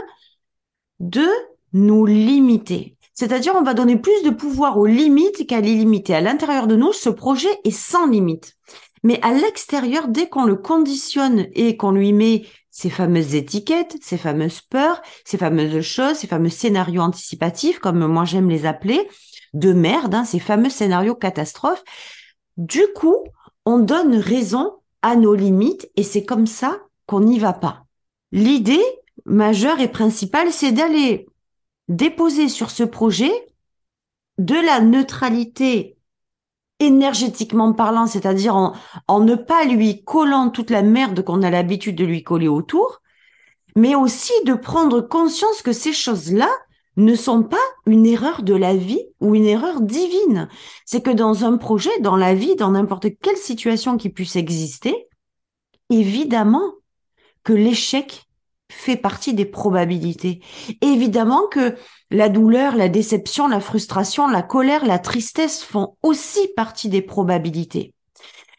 [1.00, 1.28] de
[1.74, 2.96] nous limiter.
[3.14, 6.16] C'est-à-dire, on va donner plus de pouvoir aux limites qu'à les limiter.
[6.16, 8.56] À l'intérieur de nous, ce projet est sans limite.
[9.04, 14.18] Mais à l'extérieur, dès qu'on le conditionne et qu'on lui met ces fameuses étiquettes, ces
[14.18, 19.08] fameuses peurs, ces fameuses choses, ces fameux scénarios anticipatifs, comme moi j'aime les appeler,
[19.54, 21.84] de merde, hein, ces fameux scénarios catastrophes,
[22.58, 23.24] du coup,
[23.66, 27.86] on donne raison à nos limites et c'est comme ça qu'on n'y va pas.
[28.32, 28.84] L'idée
[29.26, 31.28] majeure et principale, c'est d'aller
[31.88, 33.32] déposer sur ce projet
[34.38, 35.98] de la neutralité
[36.80, 38.74] énergétiquement parlant, c'est-à-dire en,
[39.08, 43.02] en ne pas lui collant toute la merde qu'on a l'habitude de lui coller autour,
[43.76, 46.50] mais aussi de prendre conscience que ces choses-là
[46.98, 50.50] ne sont pas une erreur de la vie ou une erreur divine.
[50.86, 55.08] C'est que dans un projet, dans la vie, dans n'importe quelle situation qui puisse exister,
[55.90, 56.74] évidemment
[57.44, 58.29] que l'échec
[58.72, 60.42] fait partie des probabilités.
[60.82, 61.76] Évidemment que
[62.12, 67.94] la douleur, la déception, la frustration, la colère, la tristesse font aussi partie des probabilités.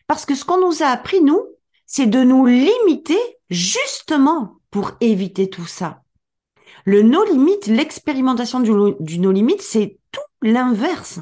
[0.07, 1.41] Parce que ce qu'on nous a appris, nous,
[1.87, 3.19] c'est de nous limiter
[3.49, 6.03] justement pour éviter tout ça.
[6.85, 11.21] Le no limit, l'expérimentation du, du no limit, c'est tout l'inverse.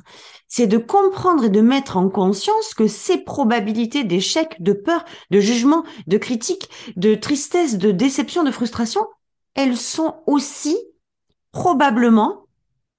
[0.49, 5.41] C'est de comprendre et de mettre en conscience que ces probabilités d'échec, de peur, de
[5.41, 9.07] jugement, de critique, de tristesse, de déception, de frustration,
[9.55, 10.77] elles sont aussi
[11.53, 12.47] probablement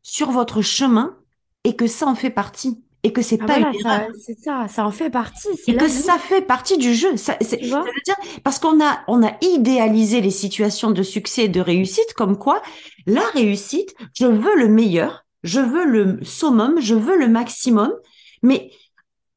[0.04, 1.18] sur votre chemin
[1.64, 2.84] et que ça en fait partie.
[3.04, 5.48] et que c'est Ah pas voilà, une ça, erreur c'est ça, ça en fait partie.
[5.68, 7.16] Et que vie, ça fait partie du jeu.
[7.16, 7.90] Ça, c'est, tu ça vois?
[7.96, 12.14] veut dire parce qu'on a on a idéalisé les situations de succès et de réussite
[12.16, 12.62] comme quoi
[13.06, 17.94] la réussite, je veux le meilleur, je veux le summum, je veux le maximum,
[18.42, 18.72] mais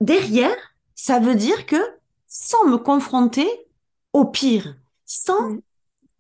[0.01, 0.57] derrière,
[0.95, 1.77] ça veut dire que
[2.27, 3.49] sans me confronter
[4.13, 5.61] au pire, sans Mm.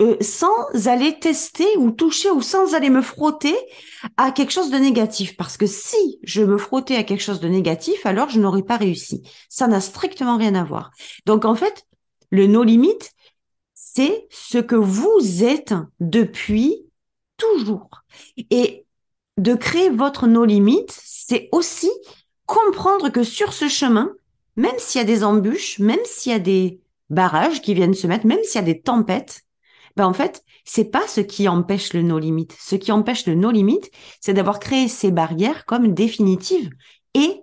[0.02, 3.54] euh, sans aller tester ou toucher ou sans aller me frotter
[4.16, 5.36] à quelque chose de négatif.
[5.36, 8.76] Parce que si je me frottais à quelque chose de négatif, alors je n'aurais pas
[8.76, 9.22] réussi.
[9.48, 10.90] Ça n'a strictement rien à voir.
[11.26, 11.86] Donc en fait,
[12.30, 12.98] le no limit,
[13.74, 16.86] c'est ce que vous êtes depuis
[17.36, 17.88] toujours.
[18.50, 18.86] Et
[19.38, 21.90] de créer votre no limit, c'est aussi
[22.46, 24.12] comprendre que sur ce chemin,
[24.56, 28.06] même s'il y a des embûches, même s'il y a des barrages qui viennent se
[28.06, 29.42] mettre, même s'il y a des tempêtes,
[29.96, 32.48] ben en fait, c'est pas ce qui empêche le no limit.
[32.58, 33.80] Ce qui empêche le no limit,
[34.20, 36.70] c'est d'avoir créé ces barrières comme définitives
[37.14, 37.42] et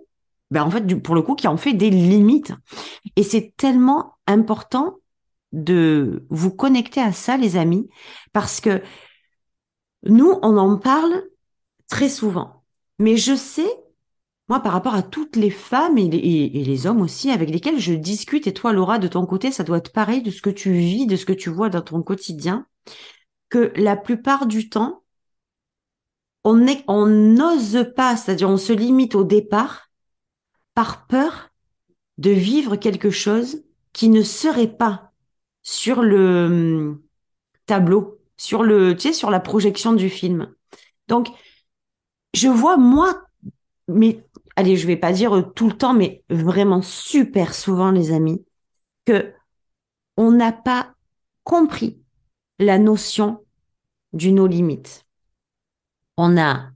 [0.50, 2.52] ben en fait, pour le coup, qui en fait des limites.
[3.16, 4.96] Et c'est tellement important
[5.52, 7.88] de vous connecter à ça, les amis,
[8.32, 8.82] parce que
[10.02, 11.22] nous, on en parle
[11.90, 12.64] très souvent.
[12.98, 13.68] Mais je sais,
[14.48, 18.46] moi, par rapport à toutes les femmes et les, hommes aussi avec lesquels je discute,
[18.46, 21.06] et toi, Laura, de ton côté, ça doit être pareil de ce que tu vis,
[21.06, 22.66] de ce que tu vois dans ton quotidien,
[23.48, 25.02] que la plupart du temps,
[26.44, 29.90] on on n'ose pas, c'est-à-dire on se limite au départ
[30.74, 31.50] par peur
[32.18, 35.12] de vivre quelque chose qui ne serait pas
[35.62, 37.02] sur le hum,
[37.66, 40.54] tableau, sur le, tu sais, sur la projection du film.
[41.08, 41.28] Donc,
[42.34, 43.22] je vois moi,
[43.88, 44.24] mais
[44.56, 48.44] allez, je vais pas dire tout le temps, mais vraiment super souvent, les amis,
[49.06, 49.32] que
[50.16, 50.94] on n'a pas
[51.44, 52.00] compris
[52.58, 53.44] la notion
[54.12, 55.06] du no limite.
[56.16, 56.70] On a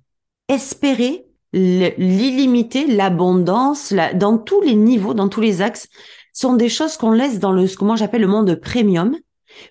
[0.48, 5.88] espéré l'illimité, l'abondance, la- dans tous les niveaux, dans tous les axes,
[6.32, 9.16] sont des choses qu'on laisse dans le, ce que moi j'appelle le monde premium,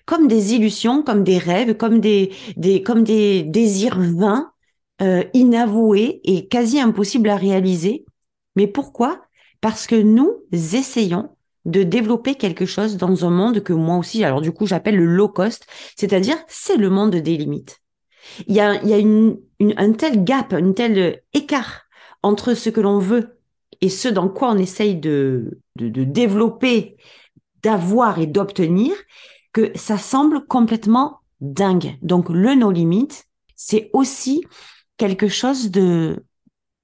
[0.06, 4.52] comme des illusions, comme des rêves, comme des, des, comme des désirs vains,
[5.02, 8.04] euh, inavoués et quasi impossibles à réaliser.
[8.56, 9.22] Mais pourquoi?
[9.60, 11.30] Parce que nous essayons
[11.64, 15.06] de développer quelque chose dans un monde que moi aussi, alors du coup, j'appelle le
[15.06, 17.80] low cost, c'est-à-dire c'est le monde des limites.
[18.46, 21.82] Il y a, il y a une, une- un tel gap, un tel écart
[22.22, 23.38] entre ce que l'on veut
[23.80, 26.96] et ce dans quoi on essaye de, de, de développer,
[27.62, 28.94] d'avoir et d'obtenir,
[29.52, 31.96] que ça semble complètement dingue.
[32.02, 33.08] Donc le no limit,
[33.56, 34.42] c'est aussi
[34.96, 36.24] quelque chose de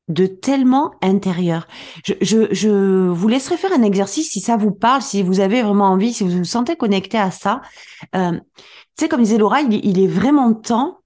[0.09, 1.69] de tellement intérieur.
[2.05, 5.63] Je, je, je vous laisserai faire un exercice si ça vous parle, si vous avez
[5.63, 7.61] vraiment envie, si vous vous sentez connecté à ça.
[8.17, 10.99] Euh, tu sais, comme disait Laura, il, il est vraiment temps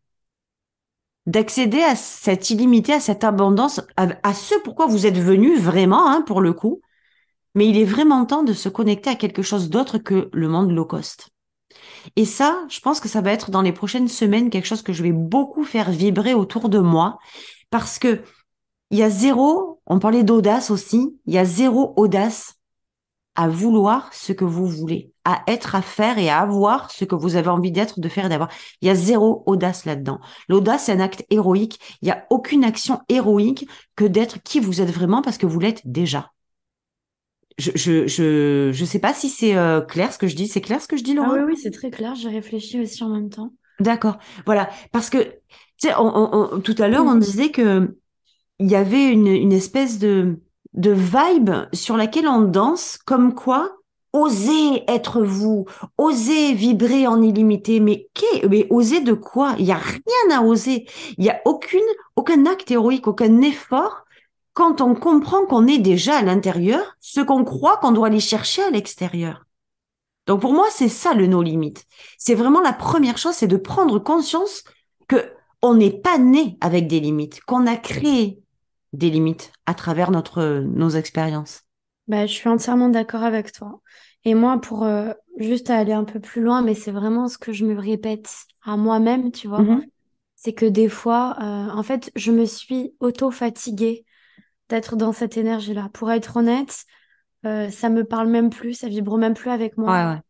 [1.26, 6.08] d'accéder à cette illimité, à cette abondance, à, à ce pourquoi vous êtes venu vraiment,
[6.08, 6.80] hein, pour le coup.
[7.54, 10.70] Mais il est vraiment temps de se connecter à quelque chose d'autre que le monde
[10.70, 11.33] low cost.
[12.16, 14.92] Et ça, je pense que ça va être dans les prochaines semaines quelque chose que
[14.92, 17.18] je vais beaucoup faire vibrer autour de moi
[17.70, 18.22] parce que
[18.90, 22.54] il y a zéro, on parlait d'audace aussi, il y a zéro audace
[23.34, 27.16] à vouloir ce que vous voulez, à être, à faire et à avoir ce que
[27.16, 28.50] vous avez envie d'être, de faire et d'avoir.
[28.80, 30.20] Il y a zéro audace là-dedans.
[30.48, 31.80] L'audace, c'est un acte héroïque.
[32.02, 35.58] Il n'y a aucune action héroïque que d'être qui vous êtes vraiment parce que vous
[35.58, 36.30] l'êtes déjà.
[37.58, 40.48] Je, je, je, je sais pas si c'est euh, clair ce que je dis.
[40.48, 42.14] C'est clair ce que je dis, Ah Laura oui, oui, c'est très clair.
[42.14, 43.52] J'ai réfléchi aussi en même temps.
[43.80, 44.18] D'accord.
[44.46, 44.68] Voilà.
[44.92, 47.96] Parce que, tu sais, on, on- on- tout à l'heure, on disait que
[48.58, 50.40] il y avait une, une espèce de,
[50.74, 53.76] de vibe sur laquelle on danse, comme quoi
[54.12, 55.66] osez être vous,
[55.98, 57.80] osez vibrer en illimité.
[57.80, 59.56] Mais, qu'est- mais oser de quoi?
[59.58, 60.86] Il n'y a rien à oser.
[61.18, 61.80] Il n'y a aucune,
[62.14, 64.03] aucun acte héroïque, aucun effort
[64.54, 68.62] quand on comprend qu'on est déjà à l'intérieur, ce qu'on croit qu'on doit aller chercher
[68.62, 69.44] à l'extérieur.
[70.26, 71.74] Donc pour moi, c'est ça le no limit.
[72.18, 74.64] C'est vraiment la première chose, c'est de prendre conscience
[75.08, 78.40] que on n'est pas né avec des limites, qu'on a créé
[78.92, 81.62] des limites à travers notre nos expériences.
[82.08, 83.80] Bah, je suis entièrement d'accord avec toi.
[84.24, 87.52] Et moi, pour euh, juste aller un peu plus loin, mais c'est vraiment ce que
[87.52, 88.30] je me répète
[88.62, 89.86] à moi-même, tu vois, Mhm.
[90.36, 94.04] c'est que des fois, euh, en fait, je me suis auto-fatiguée
[94.68, 95.90] d'être dans cette énergie-là.
[95.92, 96.84] Pour être honnête,
[97.46, 99.92] euh, ça me parle même plus, ça vibre même plus avec moi.
[99.92, 100.20] Ouais, ouais.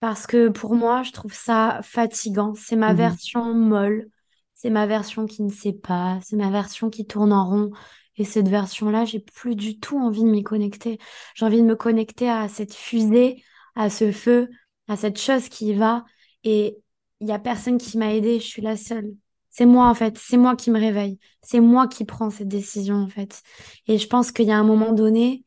[0.00, 2.54] Parce que pour moi, je trouve ça fatigant.
[2.54, 2.98] C'est ma Mhm.
[2.98, 4.06] version molle,
[4.54, 7.70] c'est ma version qui ne sait pas, c'est ma version qui tourne en rond.
[8.16, 10.98] Et cette version-là, j'ai plus du tout envie de m'y connecter.
[11.34, 13.42] J'ai envie de me connecter à cette fusée,
[13.76, 14.48] à ce feu,
[14.88, 16.04] à cette chose qui y va.
[16.44, 16.78] Et
[17.20, 19.12] il y a personne qui m'a aidée, je suis la seule.
[19.58, 22.94] C'est moi en fait, c'est moi qui me réveille, c'est moi qui prends cette décision
[22.94, 23.42] en fait.
[23.88, 25.44] Et je pense qu'il y a un moment donné,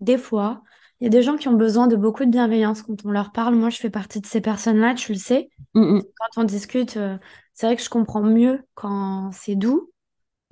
[0.00, 0.62] des fois,
[1.00, 3.32] il y a des gens qui ont besoin de beaucoup de bienveillance quand on leur
[3.32, 3.54] parle.
[3.54, 5.48] Moi, je fais partie de ces personnes-là, tu le sais.
[5.72, 6.02] Mm, mm.
[6.02, 7.16] Quand on discute, euh,
[7.54, 9.90] c'est vrai que je comprends mieux quand c'est doux,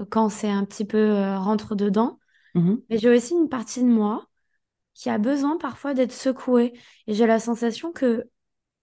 [0.08, 2.18] quand c'est un petit peu euh, rentre dedans.
[2.54, 2.80] Mm-hmm.
[2.88, 4.26] Mais j'ai aussi une partie de moi
[4.94, 6.72] qui a besoin parfois d'être secouée.
[7.06, 8.24] Et j'ai la sensation que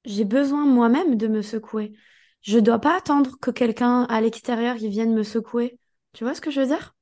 [0.06, 1.94] j'ai besoin moi-même de me secouer.
[2.42, 5.78] Je ne dois pas attendre que quelqu'un à l'extérieur vienne me secouer.
[6.14, 6.96] Tu vois ce que je veux dire?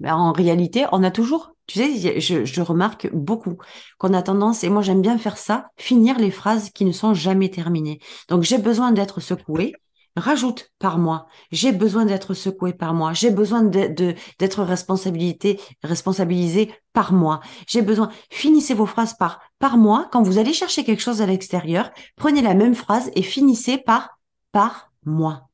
[0.00, 3.58] Ben, En réalité, on a toujours, tu sais, je, je remarque beaucoup
[3.98, 7.14] qu'on a tendance, et moi j'aime bien faire ça, finir les phrases qui ne sont
[7.14, 8.00] jamais terminées.
[8.28, 9.74] Donc j'ai besoin d'être secoué,
[10.16, 11.26] rajoute par moi.
[11.52, 13.12] J'ai besoin d'être secoué par moi.
[13.12, 17.40] J'ai besoin d'être responsabilité, responsabilisé par moi.
[17.66, 18.10] J'ai besoin.
[18.30, 20.08] Finissez vos phrases par par moi.
[20.12, 24.18] Quand vous allez chercher quelque chose à l'extérieur, prenez la même phrase et finissez par
[24.52, 25.48] par moi.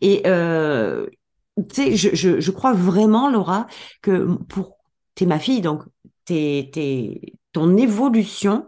[0.00, 1.06] Et euh,
[1.68, 3.66] tu sais, je, je, crois vraiment, Laura,
[4.00, 4.78] que pour
[5.14, 5.82] t'es ma fille, donc
[6.24, 7.20] t'es, t'es,
[7.52, 8.66] ton évolution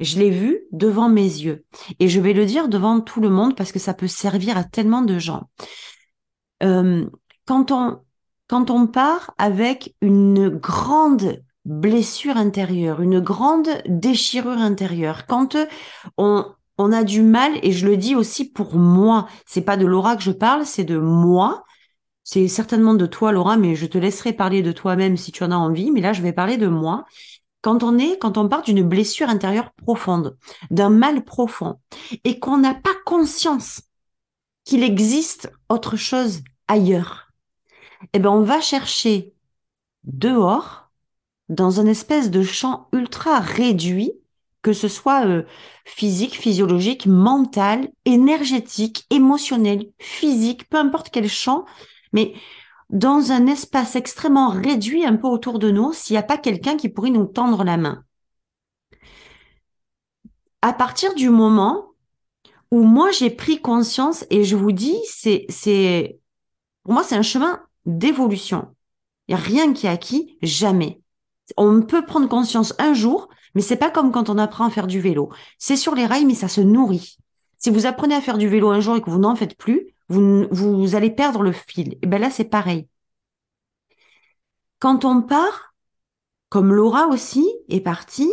[0.00, 1.64] je l'ai vu devant mes yeux.
[1.98, 4.64] Et je vais le dire devant tout le monde parce que ça peut servir à
[4.64, 5.48] tellement de gens.
[6.62, 7.06] Euh,
[7.44, 8.00] quand, on,
[8.48, 15.56] quand on part avec une grande blessure intérieure, une grande déchirure intérieure, quand
[16.16, 16.46] on,
[16.80, 20.16] on a du mal, et je le dis aussi pour moi, c'est pas de Laura
[20.16, 21.64] que je parle, c'est de moi.
[22.24, 25.50] C'est certainement de toi, Laura, mais je te laisserai parler de toi-même si tu en
[25.50, 25.90] as envie.
[25.90, 27.04] Mais là, je vais parler de moi
[27.60, 30.38] quand on est, quand on part d'une blessure intérieure profonde,
[30.70, 31.78] d'un mal profond,
[32.24, 33.82] et qu'on n'a pas conscience
[34.64, 37.28] qu'il existe autre chose ailleurs,
[38.14, 39.34] eh ben, on va chercher
[40.04, 40.90] dehors,
[41.50, 44.12] dans un espèce de champ ultra réduit,
[44.62, 45.44] que ce soit euh,
[45.84, 51.64] physique, physiologique, mental, énergétique, émotionnel, physique, peu importe quel champ,
[52.12, 52.34] mais
[52.90, 56.76] dans un espace extrêmement réduit un peu autour de nous s'il n'y a pas quelqu'un
[56.76, 58.04] qui pourrait nous tendre la main.
[60.62, 61.86] À partir du moment
[62.70, 66.18] où moi j'ai pris conscience et je vous dis, c'est, c'est,
[66.82, 68.74] pour moi c'est un chemin d'évolution.
[69.28, 71.00] Il n'y a rien qui est acquis, jamais.
[71.56, 74.86] On peut prendre conscience un jour, mais c'est pas comme quand on apprend à faire
[74.86, 75.30] du vélo.
[75.58, 77.18] C'est sur les rails, mais ça se nourrit.
[77.58, 79.94] Si vous apprenez à faire du vélo un jour et que vous n'en faites plus,
[80.08, 81.96] vous, vous allez perdre le fil.
[82.02, 82.88] Et ben là, c'est pareil.
[84.78, 85.74] Quand on part,
[86.48, 88.32] comme Laura aussi est partie,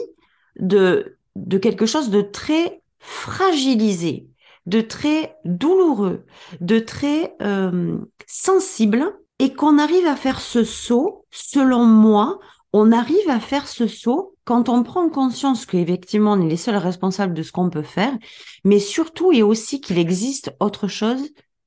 [0.60, 4.28] de, de quelque chose de très fragilisé,
[4.66, 6.26] de très douloureux,
[6.62, 12.40] de très euh, sensible, et qu'on arrive à faire ce saut, selon moi,
[12.74, 16.78] on arrive à faire ce saut quand on prend conscience qu'effectivement on est les seuls
[16.78, 18.18] responsables de ce qu'on peut faire,
[18.64, 21.22] mais surtout et aussi qu'il existe autre chose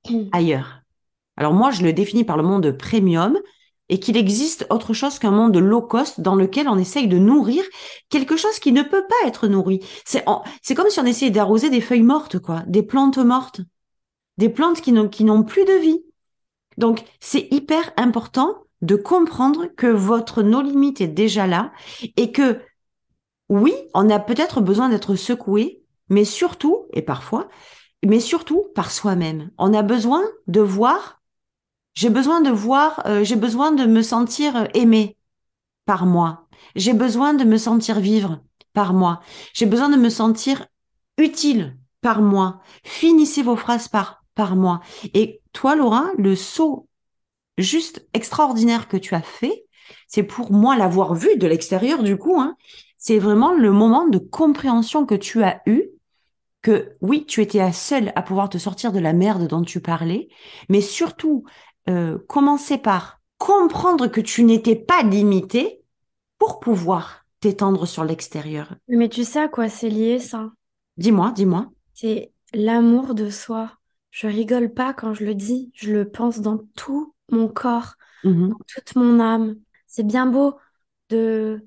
[0.32, 0.80] ailleurs.
[1.36, 3.38] Alors moi, je le définis par le monde premium
[3.90, 7.62] et qu'il existe autre chose qu'un monde low cost dans lequel on essaye de nourrir
[8.08, 9.80] quelque chose qui ne peut pas être nourri.
[10.06, 10.24] C'est,
[10.62, 13.60] c'est comme si on essayait d'arroser des feuilles mortes, quoi, des plantes mortes,
[14.38, 16.02] des plantes qui n'ont, qui n'ont plus de vie.
[16.78, 21.72] Donc, c'est hyper important de comprendre que votre no limite est déjà là
[22.16, 22.58] et que
[23.50, 27.48] oui, on a peut-être besoin d'être secoué, mais surtout, et parfois,
[28.06, 29.50] mais surtout par soi-même.
[29.58, 31.20] On a besoin de voir,
[31.94, 35.16] j'ai besoin de voir, euh, j'ai besoin de me sentir aimé
[35.84, 36.46] par moi.
[36.76, 38.40] J'ai besoin de me sentir vivre
[38.72, 39.20] par moi.
[39.52, 40.66] J'ai besoin de me sentir
[41.18, 42.60] utile par moi.
[42.84, 44.80] Finissez vos phrases par par moi.
[45.12, 46.88] Et toi, Laura, le saut
[47.58, 49.64] juste extraordinaire que tu as fait,
[50.06, 52.40] c'est pour moi l'avoir vu de l'extérieur du coup.
[52.40, 52.56] Hein,
[53.00, 55.88] c'est vraiment le moment de compréhension que tu as eu
[56.62, 59.80] que oui, tu étais la seule à pouvoir te sortir de la merde dont tu
[59.80, 60.28] parlais,
[60.68, 61.44] mais surtout,
[61.88, 65.82] euh, commencer par comprendre que tu n'étais pas limité
[66.38, 68.74] pour pouvoir t'étendre sur l'extérieur.
[68.88, 70.50] Mais tu sais à quoi c'est lié ça?
[70.98, 71.70] Dis-moi, dis-moi.
[71.94, 73.72] C'est l'amour de soi.
[74.10, 78.48] Je rigole pas quand je le dis, je le pense dans tout mon corps, mmh
[78.48, 79.56] dans toute mon âme.
[79.86, 80.56] C'est bien beau
[81.08, 81.64] de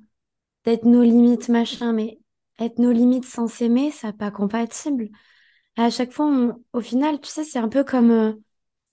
[0.65, 2.19] d'être nos limites, machin, mais
[2.59, 5.09] être nos limites sans s'aimer, ça pas compatible.
[5.77, 8.33] à chaque fois, au final, tu sais, c'est un peu comme, euh,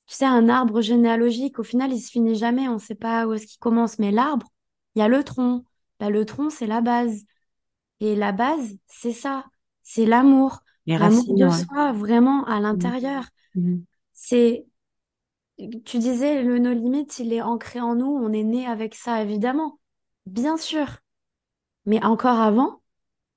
[0.07, 1.59] tu sais, un arbre généalogique.
[1.59, 2.69] Au final, il se finit jamais.
[2.69, 3.99] On ne sait pas où est-ce qu'il commence.
[3.99, 4.47] Mais l'arbre,
[4.95, 5.65] il y a le tronc.
[6.01, 7.25] Bah, le tronc, c'est la base.
[8.01, 9.45] Et la base, c'est ça.
[9.83, 10.61] C'est l'amour.
[10.87, 12.63] L'amour de soi, vraiment, à mmh.
[12.63, 13.25] l'intérieur.
[13.55, 13.77] Mmh.
[14.13, 14.67] C'est,
[15.85, 18.07] tu disais, le no limite, il est ancré en nous.
[18.07, 19.79] On est né avec ça, évidemment.
[20.27, 20.99] Bien sûr.
[21.87, 22.83] Mais encore avant,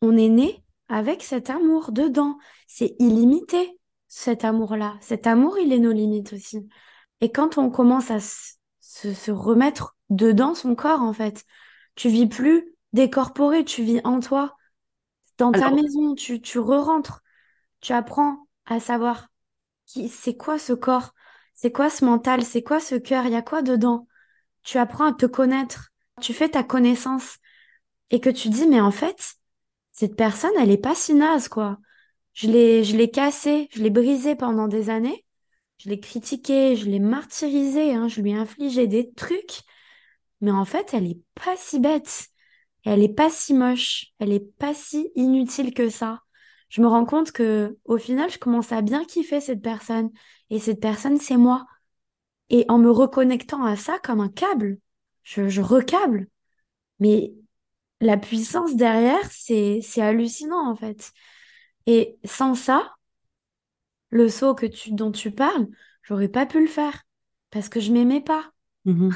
[0.02, 2.38] on est né avec cet amour dedans.
[2.68, 4.96] C'est illimité, cet amour-là.
[5.02, 6.68] Cet amour, il est nos limites aussi.
[7.22, 11.46] Et quand on commence à se, remettre dedans son corps, en fait,
[11.96, 14.56] tu vis plus décorporé, tu vis en toi,
[15.38, 17.22] dans ta maison, tu, tu re-rentres,
[17.82, 19.30] tu apprends à savoir
[19.86, 21.14] qui, c'est quoi ce corps,
[21.56, 24.08] c'est quoi ce mental, c'est quoi ce cœur, il y a quoi dedans?
[24.64, 25.90] Tu apprends à te connaître,
[26.22, 27.38] tu fais ta connaissance
[28.12, 29.36] et que tu dis, mais en fait,
[29.92, 31.78] cette personne, elle est pas si naze, quoi.
[32.34, 35.26] Je l'ai, je l'ai cassée, je l'ai brisée pendant des années,
[35.78, 39.62] je l'ai critiquée, je l'ai martyrisée, hein, je lui ai infligé des trucs,
[40.42, 42.28] mais en fait, elle est pas si bête,
[42.86, 46.22] elle est pas si moche, elle est pas si inutile que ça.
[46.70, 50.12] Je me rends compte que, au final, je commence à bien kiffer cette personne,
[50.50, 51.66] et cette personne, c'est moi.
[52.50, 54.78] Et en me reconnectant à ça comme un câble,
[55.24, 56.28] je, je recable.
[57.00, 57.34] Mais
[58.04, 61.12] la puissance derrière, c'est, c'est hallucinant en fait.
[61.86, 62.94] Et sans ça,
[64.10, 65.68] le saut que tu, dont tu parles,
[66.04, 67.04] j'aurais pas pu le faire
[67.50, 68.52] parce que je m'aimais pas.
[68.86, 69.12] Mmh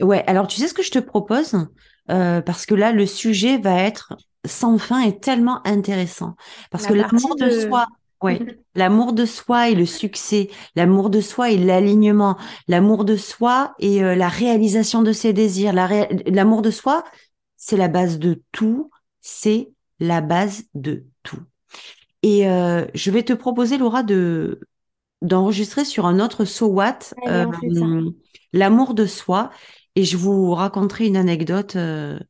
[0.00, 1.66] ouais, alors tu sais ce que je te propose
[2.10, 4.14] euh, Parce que là, le sujet va être
[4.46, 6.36] sans fin et tellement intéressant.
[6.70, 7.50] Parce que l'amour de...
[7.50, 7.86] soi,
[8.22, 8.40] ouais,
[8.74, 12.36] l'amour de soi et le succès, l'amour de soi et l'alignement,
[12.68, 17.04] l'amour de soi et euh, la réalisation de ses désirs, l'amour de soi,
[17.58, 18.90] c'est la base de tout,
[19.20, 21.42] c'est la base de tout.
[22.22, 24.60] Et euh, je vais te proposer, Laura, de
[25.20, 27.44] d'enregistrer sur un autre So What euh,
[28.52, 29.50] l'amour de soi,
[29.96, 32.20] et je vous raconterai une anecdote euh,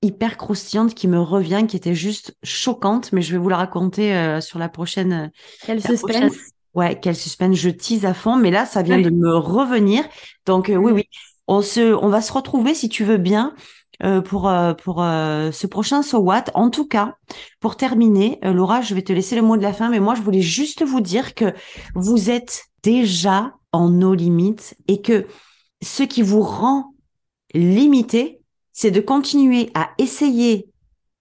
[0.00, 4.40] hyper croustillante qui me revient, qui était juste choquante, mais je vais vous la raconter
[4.40, 5.30] sur la prochaine.
[5.66, 6.32] Quel suspense.
[6.72, 7.56] Ouais, quel suspense.
[7.56, 10.02] Je tease à fond, mais là, ça vient de me revenir.
[10.46, 11.04] Donc oui, oui,
[11.46, 13.54] on se, on va se retrouver si tu veux bien
[14.24, 16.44] pour euh, pour euh, ce prochain So What.
[16.54, 17.16] En tout cas,
[17.60, 20.22] pour terminer, Laura, je vais te laisser le mot de la fin, mais moi je
[20.22, 21.54] voulais juste vous dire que
[21.94, 25.26] vous êtes déjà en nos limites et que
[25.82, 26.94] ce qui vous rend
[27.54, 28.40] limité,
[28.72, 30.68] c'est de continuer à essayer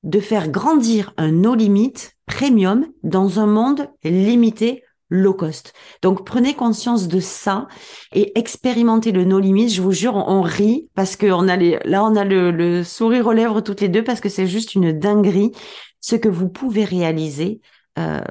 [0.04, 1.94] de faire grandir un no limit
[2.26, 5.74] premium dans un monde limité low cost.
[6.02, 7.68] Donc prenez conscience de ça
[8.14, 9.70] et expérimentez le no limits.
[9.70, 13.28] Je vous jure, on, rit parce que on a les, là on a le, sourire
[13.28, 15.52] aux lèvres toutes les deux parce que c'est juste une dinguerie
[16.00, 17.62] ce que vous pouvez réaliser
[18.00, 18.22] euh,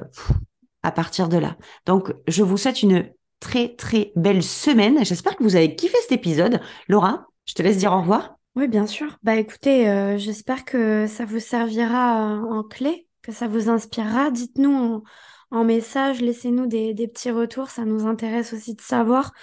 [0.83, 1.55] à partir de là.
[1.85, 3.09] Donc je vous souhaite une
[3.39, 5.05] très très belle semaine.
[5.05, 6.59] J'espère que vous avez kiffé cet épisode.
[6.89, 8.35] Laura, je te laisse dire au revoir.
[8.55, 9.17] Oui, bien sûr.
[9.23, 14.29] Bah écoutez, euh, j'espère que ça vous servira en clé, que ça vous inspirera.
[14.31, 15.03] Dites-nous
[15.51, 19.33] en message, laissez-nous des, petits retours, ça nous intéresse aussi de savoir.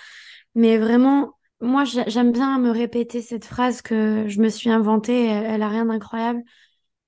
[0.55, 5.63] Mais vraiment, moi, j'aime bien me répéter cette phrase que je me suis inventée, elle,
[5.63, 6.43] a rien d'incroyable.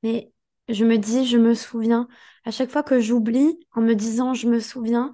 [0.02, 0.32] Mais
[0.68, 2.08] je me dis, je me souviens.
[2.44, 5.12] À chaque fois que j'oublie, en me disant, je me souviens,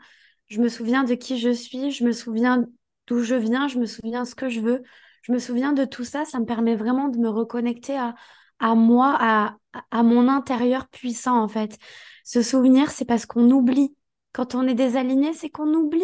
[0.49, 2.67] je me souviens de qui je suis, je me souviens
[3.07, 4.83] d'où je viens, je me souviens ce que je veux,
[5.23, 6.25] je me souviens de tout ça.
[6.25, 8.15] Ça me permet vraiment de me reconnecter à,
[8.59, 9.57] à moi, à,
[9.91, 11.79] à mon intérieur puissant, en fait.
[12.27, 13.97] Se souvenir, c'est parce qu'on oublie.
[14.33, 16.03] Quand on est désaligné, c'est qu'on oublie.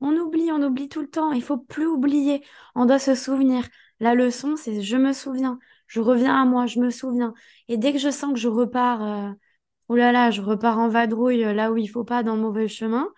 [0.00, 1.32] On oublie, on oublie tout le temps.
[1.32, 2.44] Il faut plus oublier.
[2.76, 3.66] On doit se souvenir.
[3.98, 5.58] La leçon, c'est je me souviens.
[5.88, 7.34] Je reviens à moi, je me souviens.
[7.66, 9.32] Et dès que je sens que je repars, euh,
[9.88, 12.42] oh là là, je repars en vadrouille euh, là où il faut pas dans le
[12.42, 13.08] mauvais chemin,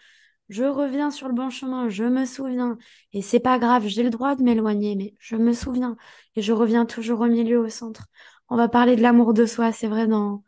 [0.48, 2.78] je reviens sur le bon chemin, je me souviens.
[3.12, 5.96] Et c'est pas grave, j'ai le droit de m'éloigner, mais je me souviens.
[6.36, 8.06] Et je reviens toujours au milieu, au centre.
[8.48, 10.42] On va parler de l'amour de soi, c'est vrai, dans,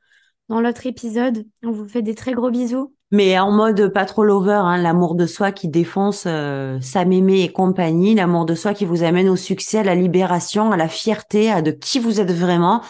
[0.49, 1.45] dans l'autre épisode.
[1.63, 2.95] On vous fait des très gros bisous.
[3.11, 7.43] Mais en mode pas trop lover, hein, l'amour de soi qui défonce euh, sa mémé
[7.43, 10.89] et compagnie, l'amour de soi qui vous amène au succès, à la libération, à la
[10.89, 12.81] fierté, à de qui vous êtes vraiment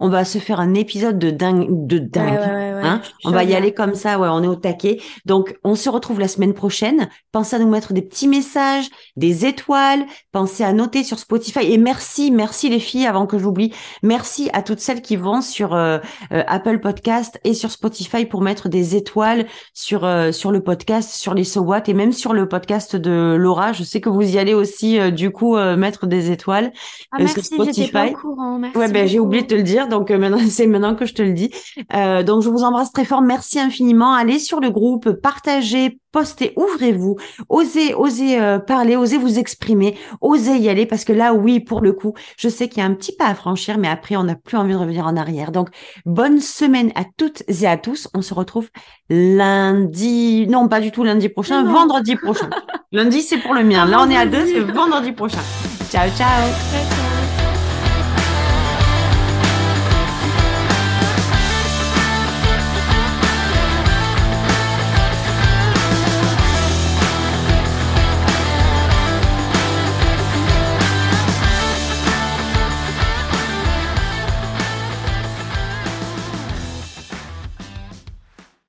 [0.00, 2.38] on va se faire un épisode de dingue, de dingue.
[2.82, 5.00] hein on va y aller comme ça, ouais, on est au taquet.
[5.26, 7.08] Donc, on se retrouve la semaine prochaine.
[7.32, 10.06] Pensez à nous mettre des petits messages, des étoiles.
[10.32, 11.70] Pensez à noter sur Spotify.
[11.70, 13.72] Et merci, merci les filles, avant que j'oublie.
[14.02, 15.98] Merci à toutes celles qui vont sur euh,
[16.32, 21.10] euh, Apple Podcast et sur Spotify pour mettre des étoiles sur euh, sur le podcast,
[21.10, 23.72] sur les So What et même sur le podcast de Laura.
[23.74, 26.72] Je sais que vous y allez aussi, du coup, mettre des étoiles
[27.12, 27.90] ah, merci, Spotify.
[27.90, 30.38] Pas au courant, merci ouais, ben j'ai oublié de te le dire donc euh, maintenant
[30.48, 31.50] c'est maintenant que je te le dis.
[31.94, 34.14] Euh, donc je vous embrasse très fort, merci infiniment.
[34.14, 37.16] Allez sur le groupe, partagez, postez, ouvrez-vous,
[37.50, 41.82] osez, osez euh, parler, osez vous exprimer, osez y aller parce que là oui pour
[41.82, 44.24] le coup, je sais qu'il y a un petit pas à franchir, mais après on
[44.24, 45.52] n'a plus envie de revenir en arrière.
[45.52, 45.68] Donc
[46.06, 48.08] bonne semaine à toutes et à tous.
[48.14, 48.68] On se retrouve
[49.10, 52.48] lundi, non pas du tout lundi prochain, vendredi prochain.
[52.92, 53.84] lundi c'est pour le mien.
[53.84, 55.42] Là on est à deux, c'est vendredi prochain.
[55.90, 56.08] ciao.
[56.16, 56.48] ciao.
[56.70, 57.09] ciao.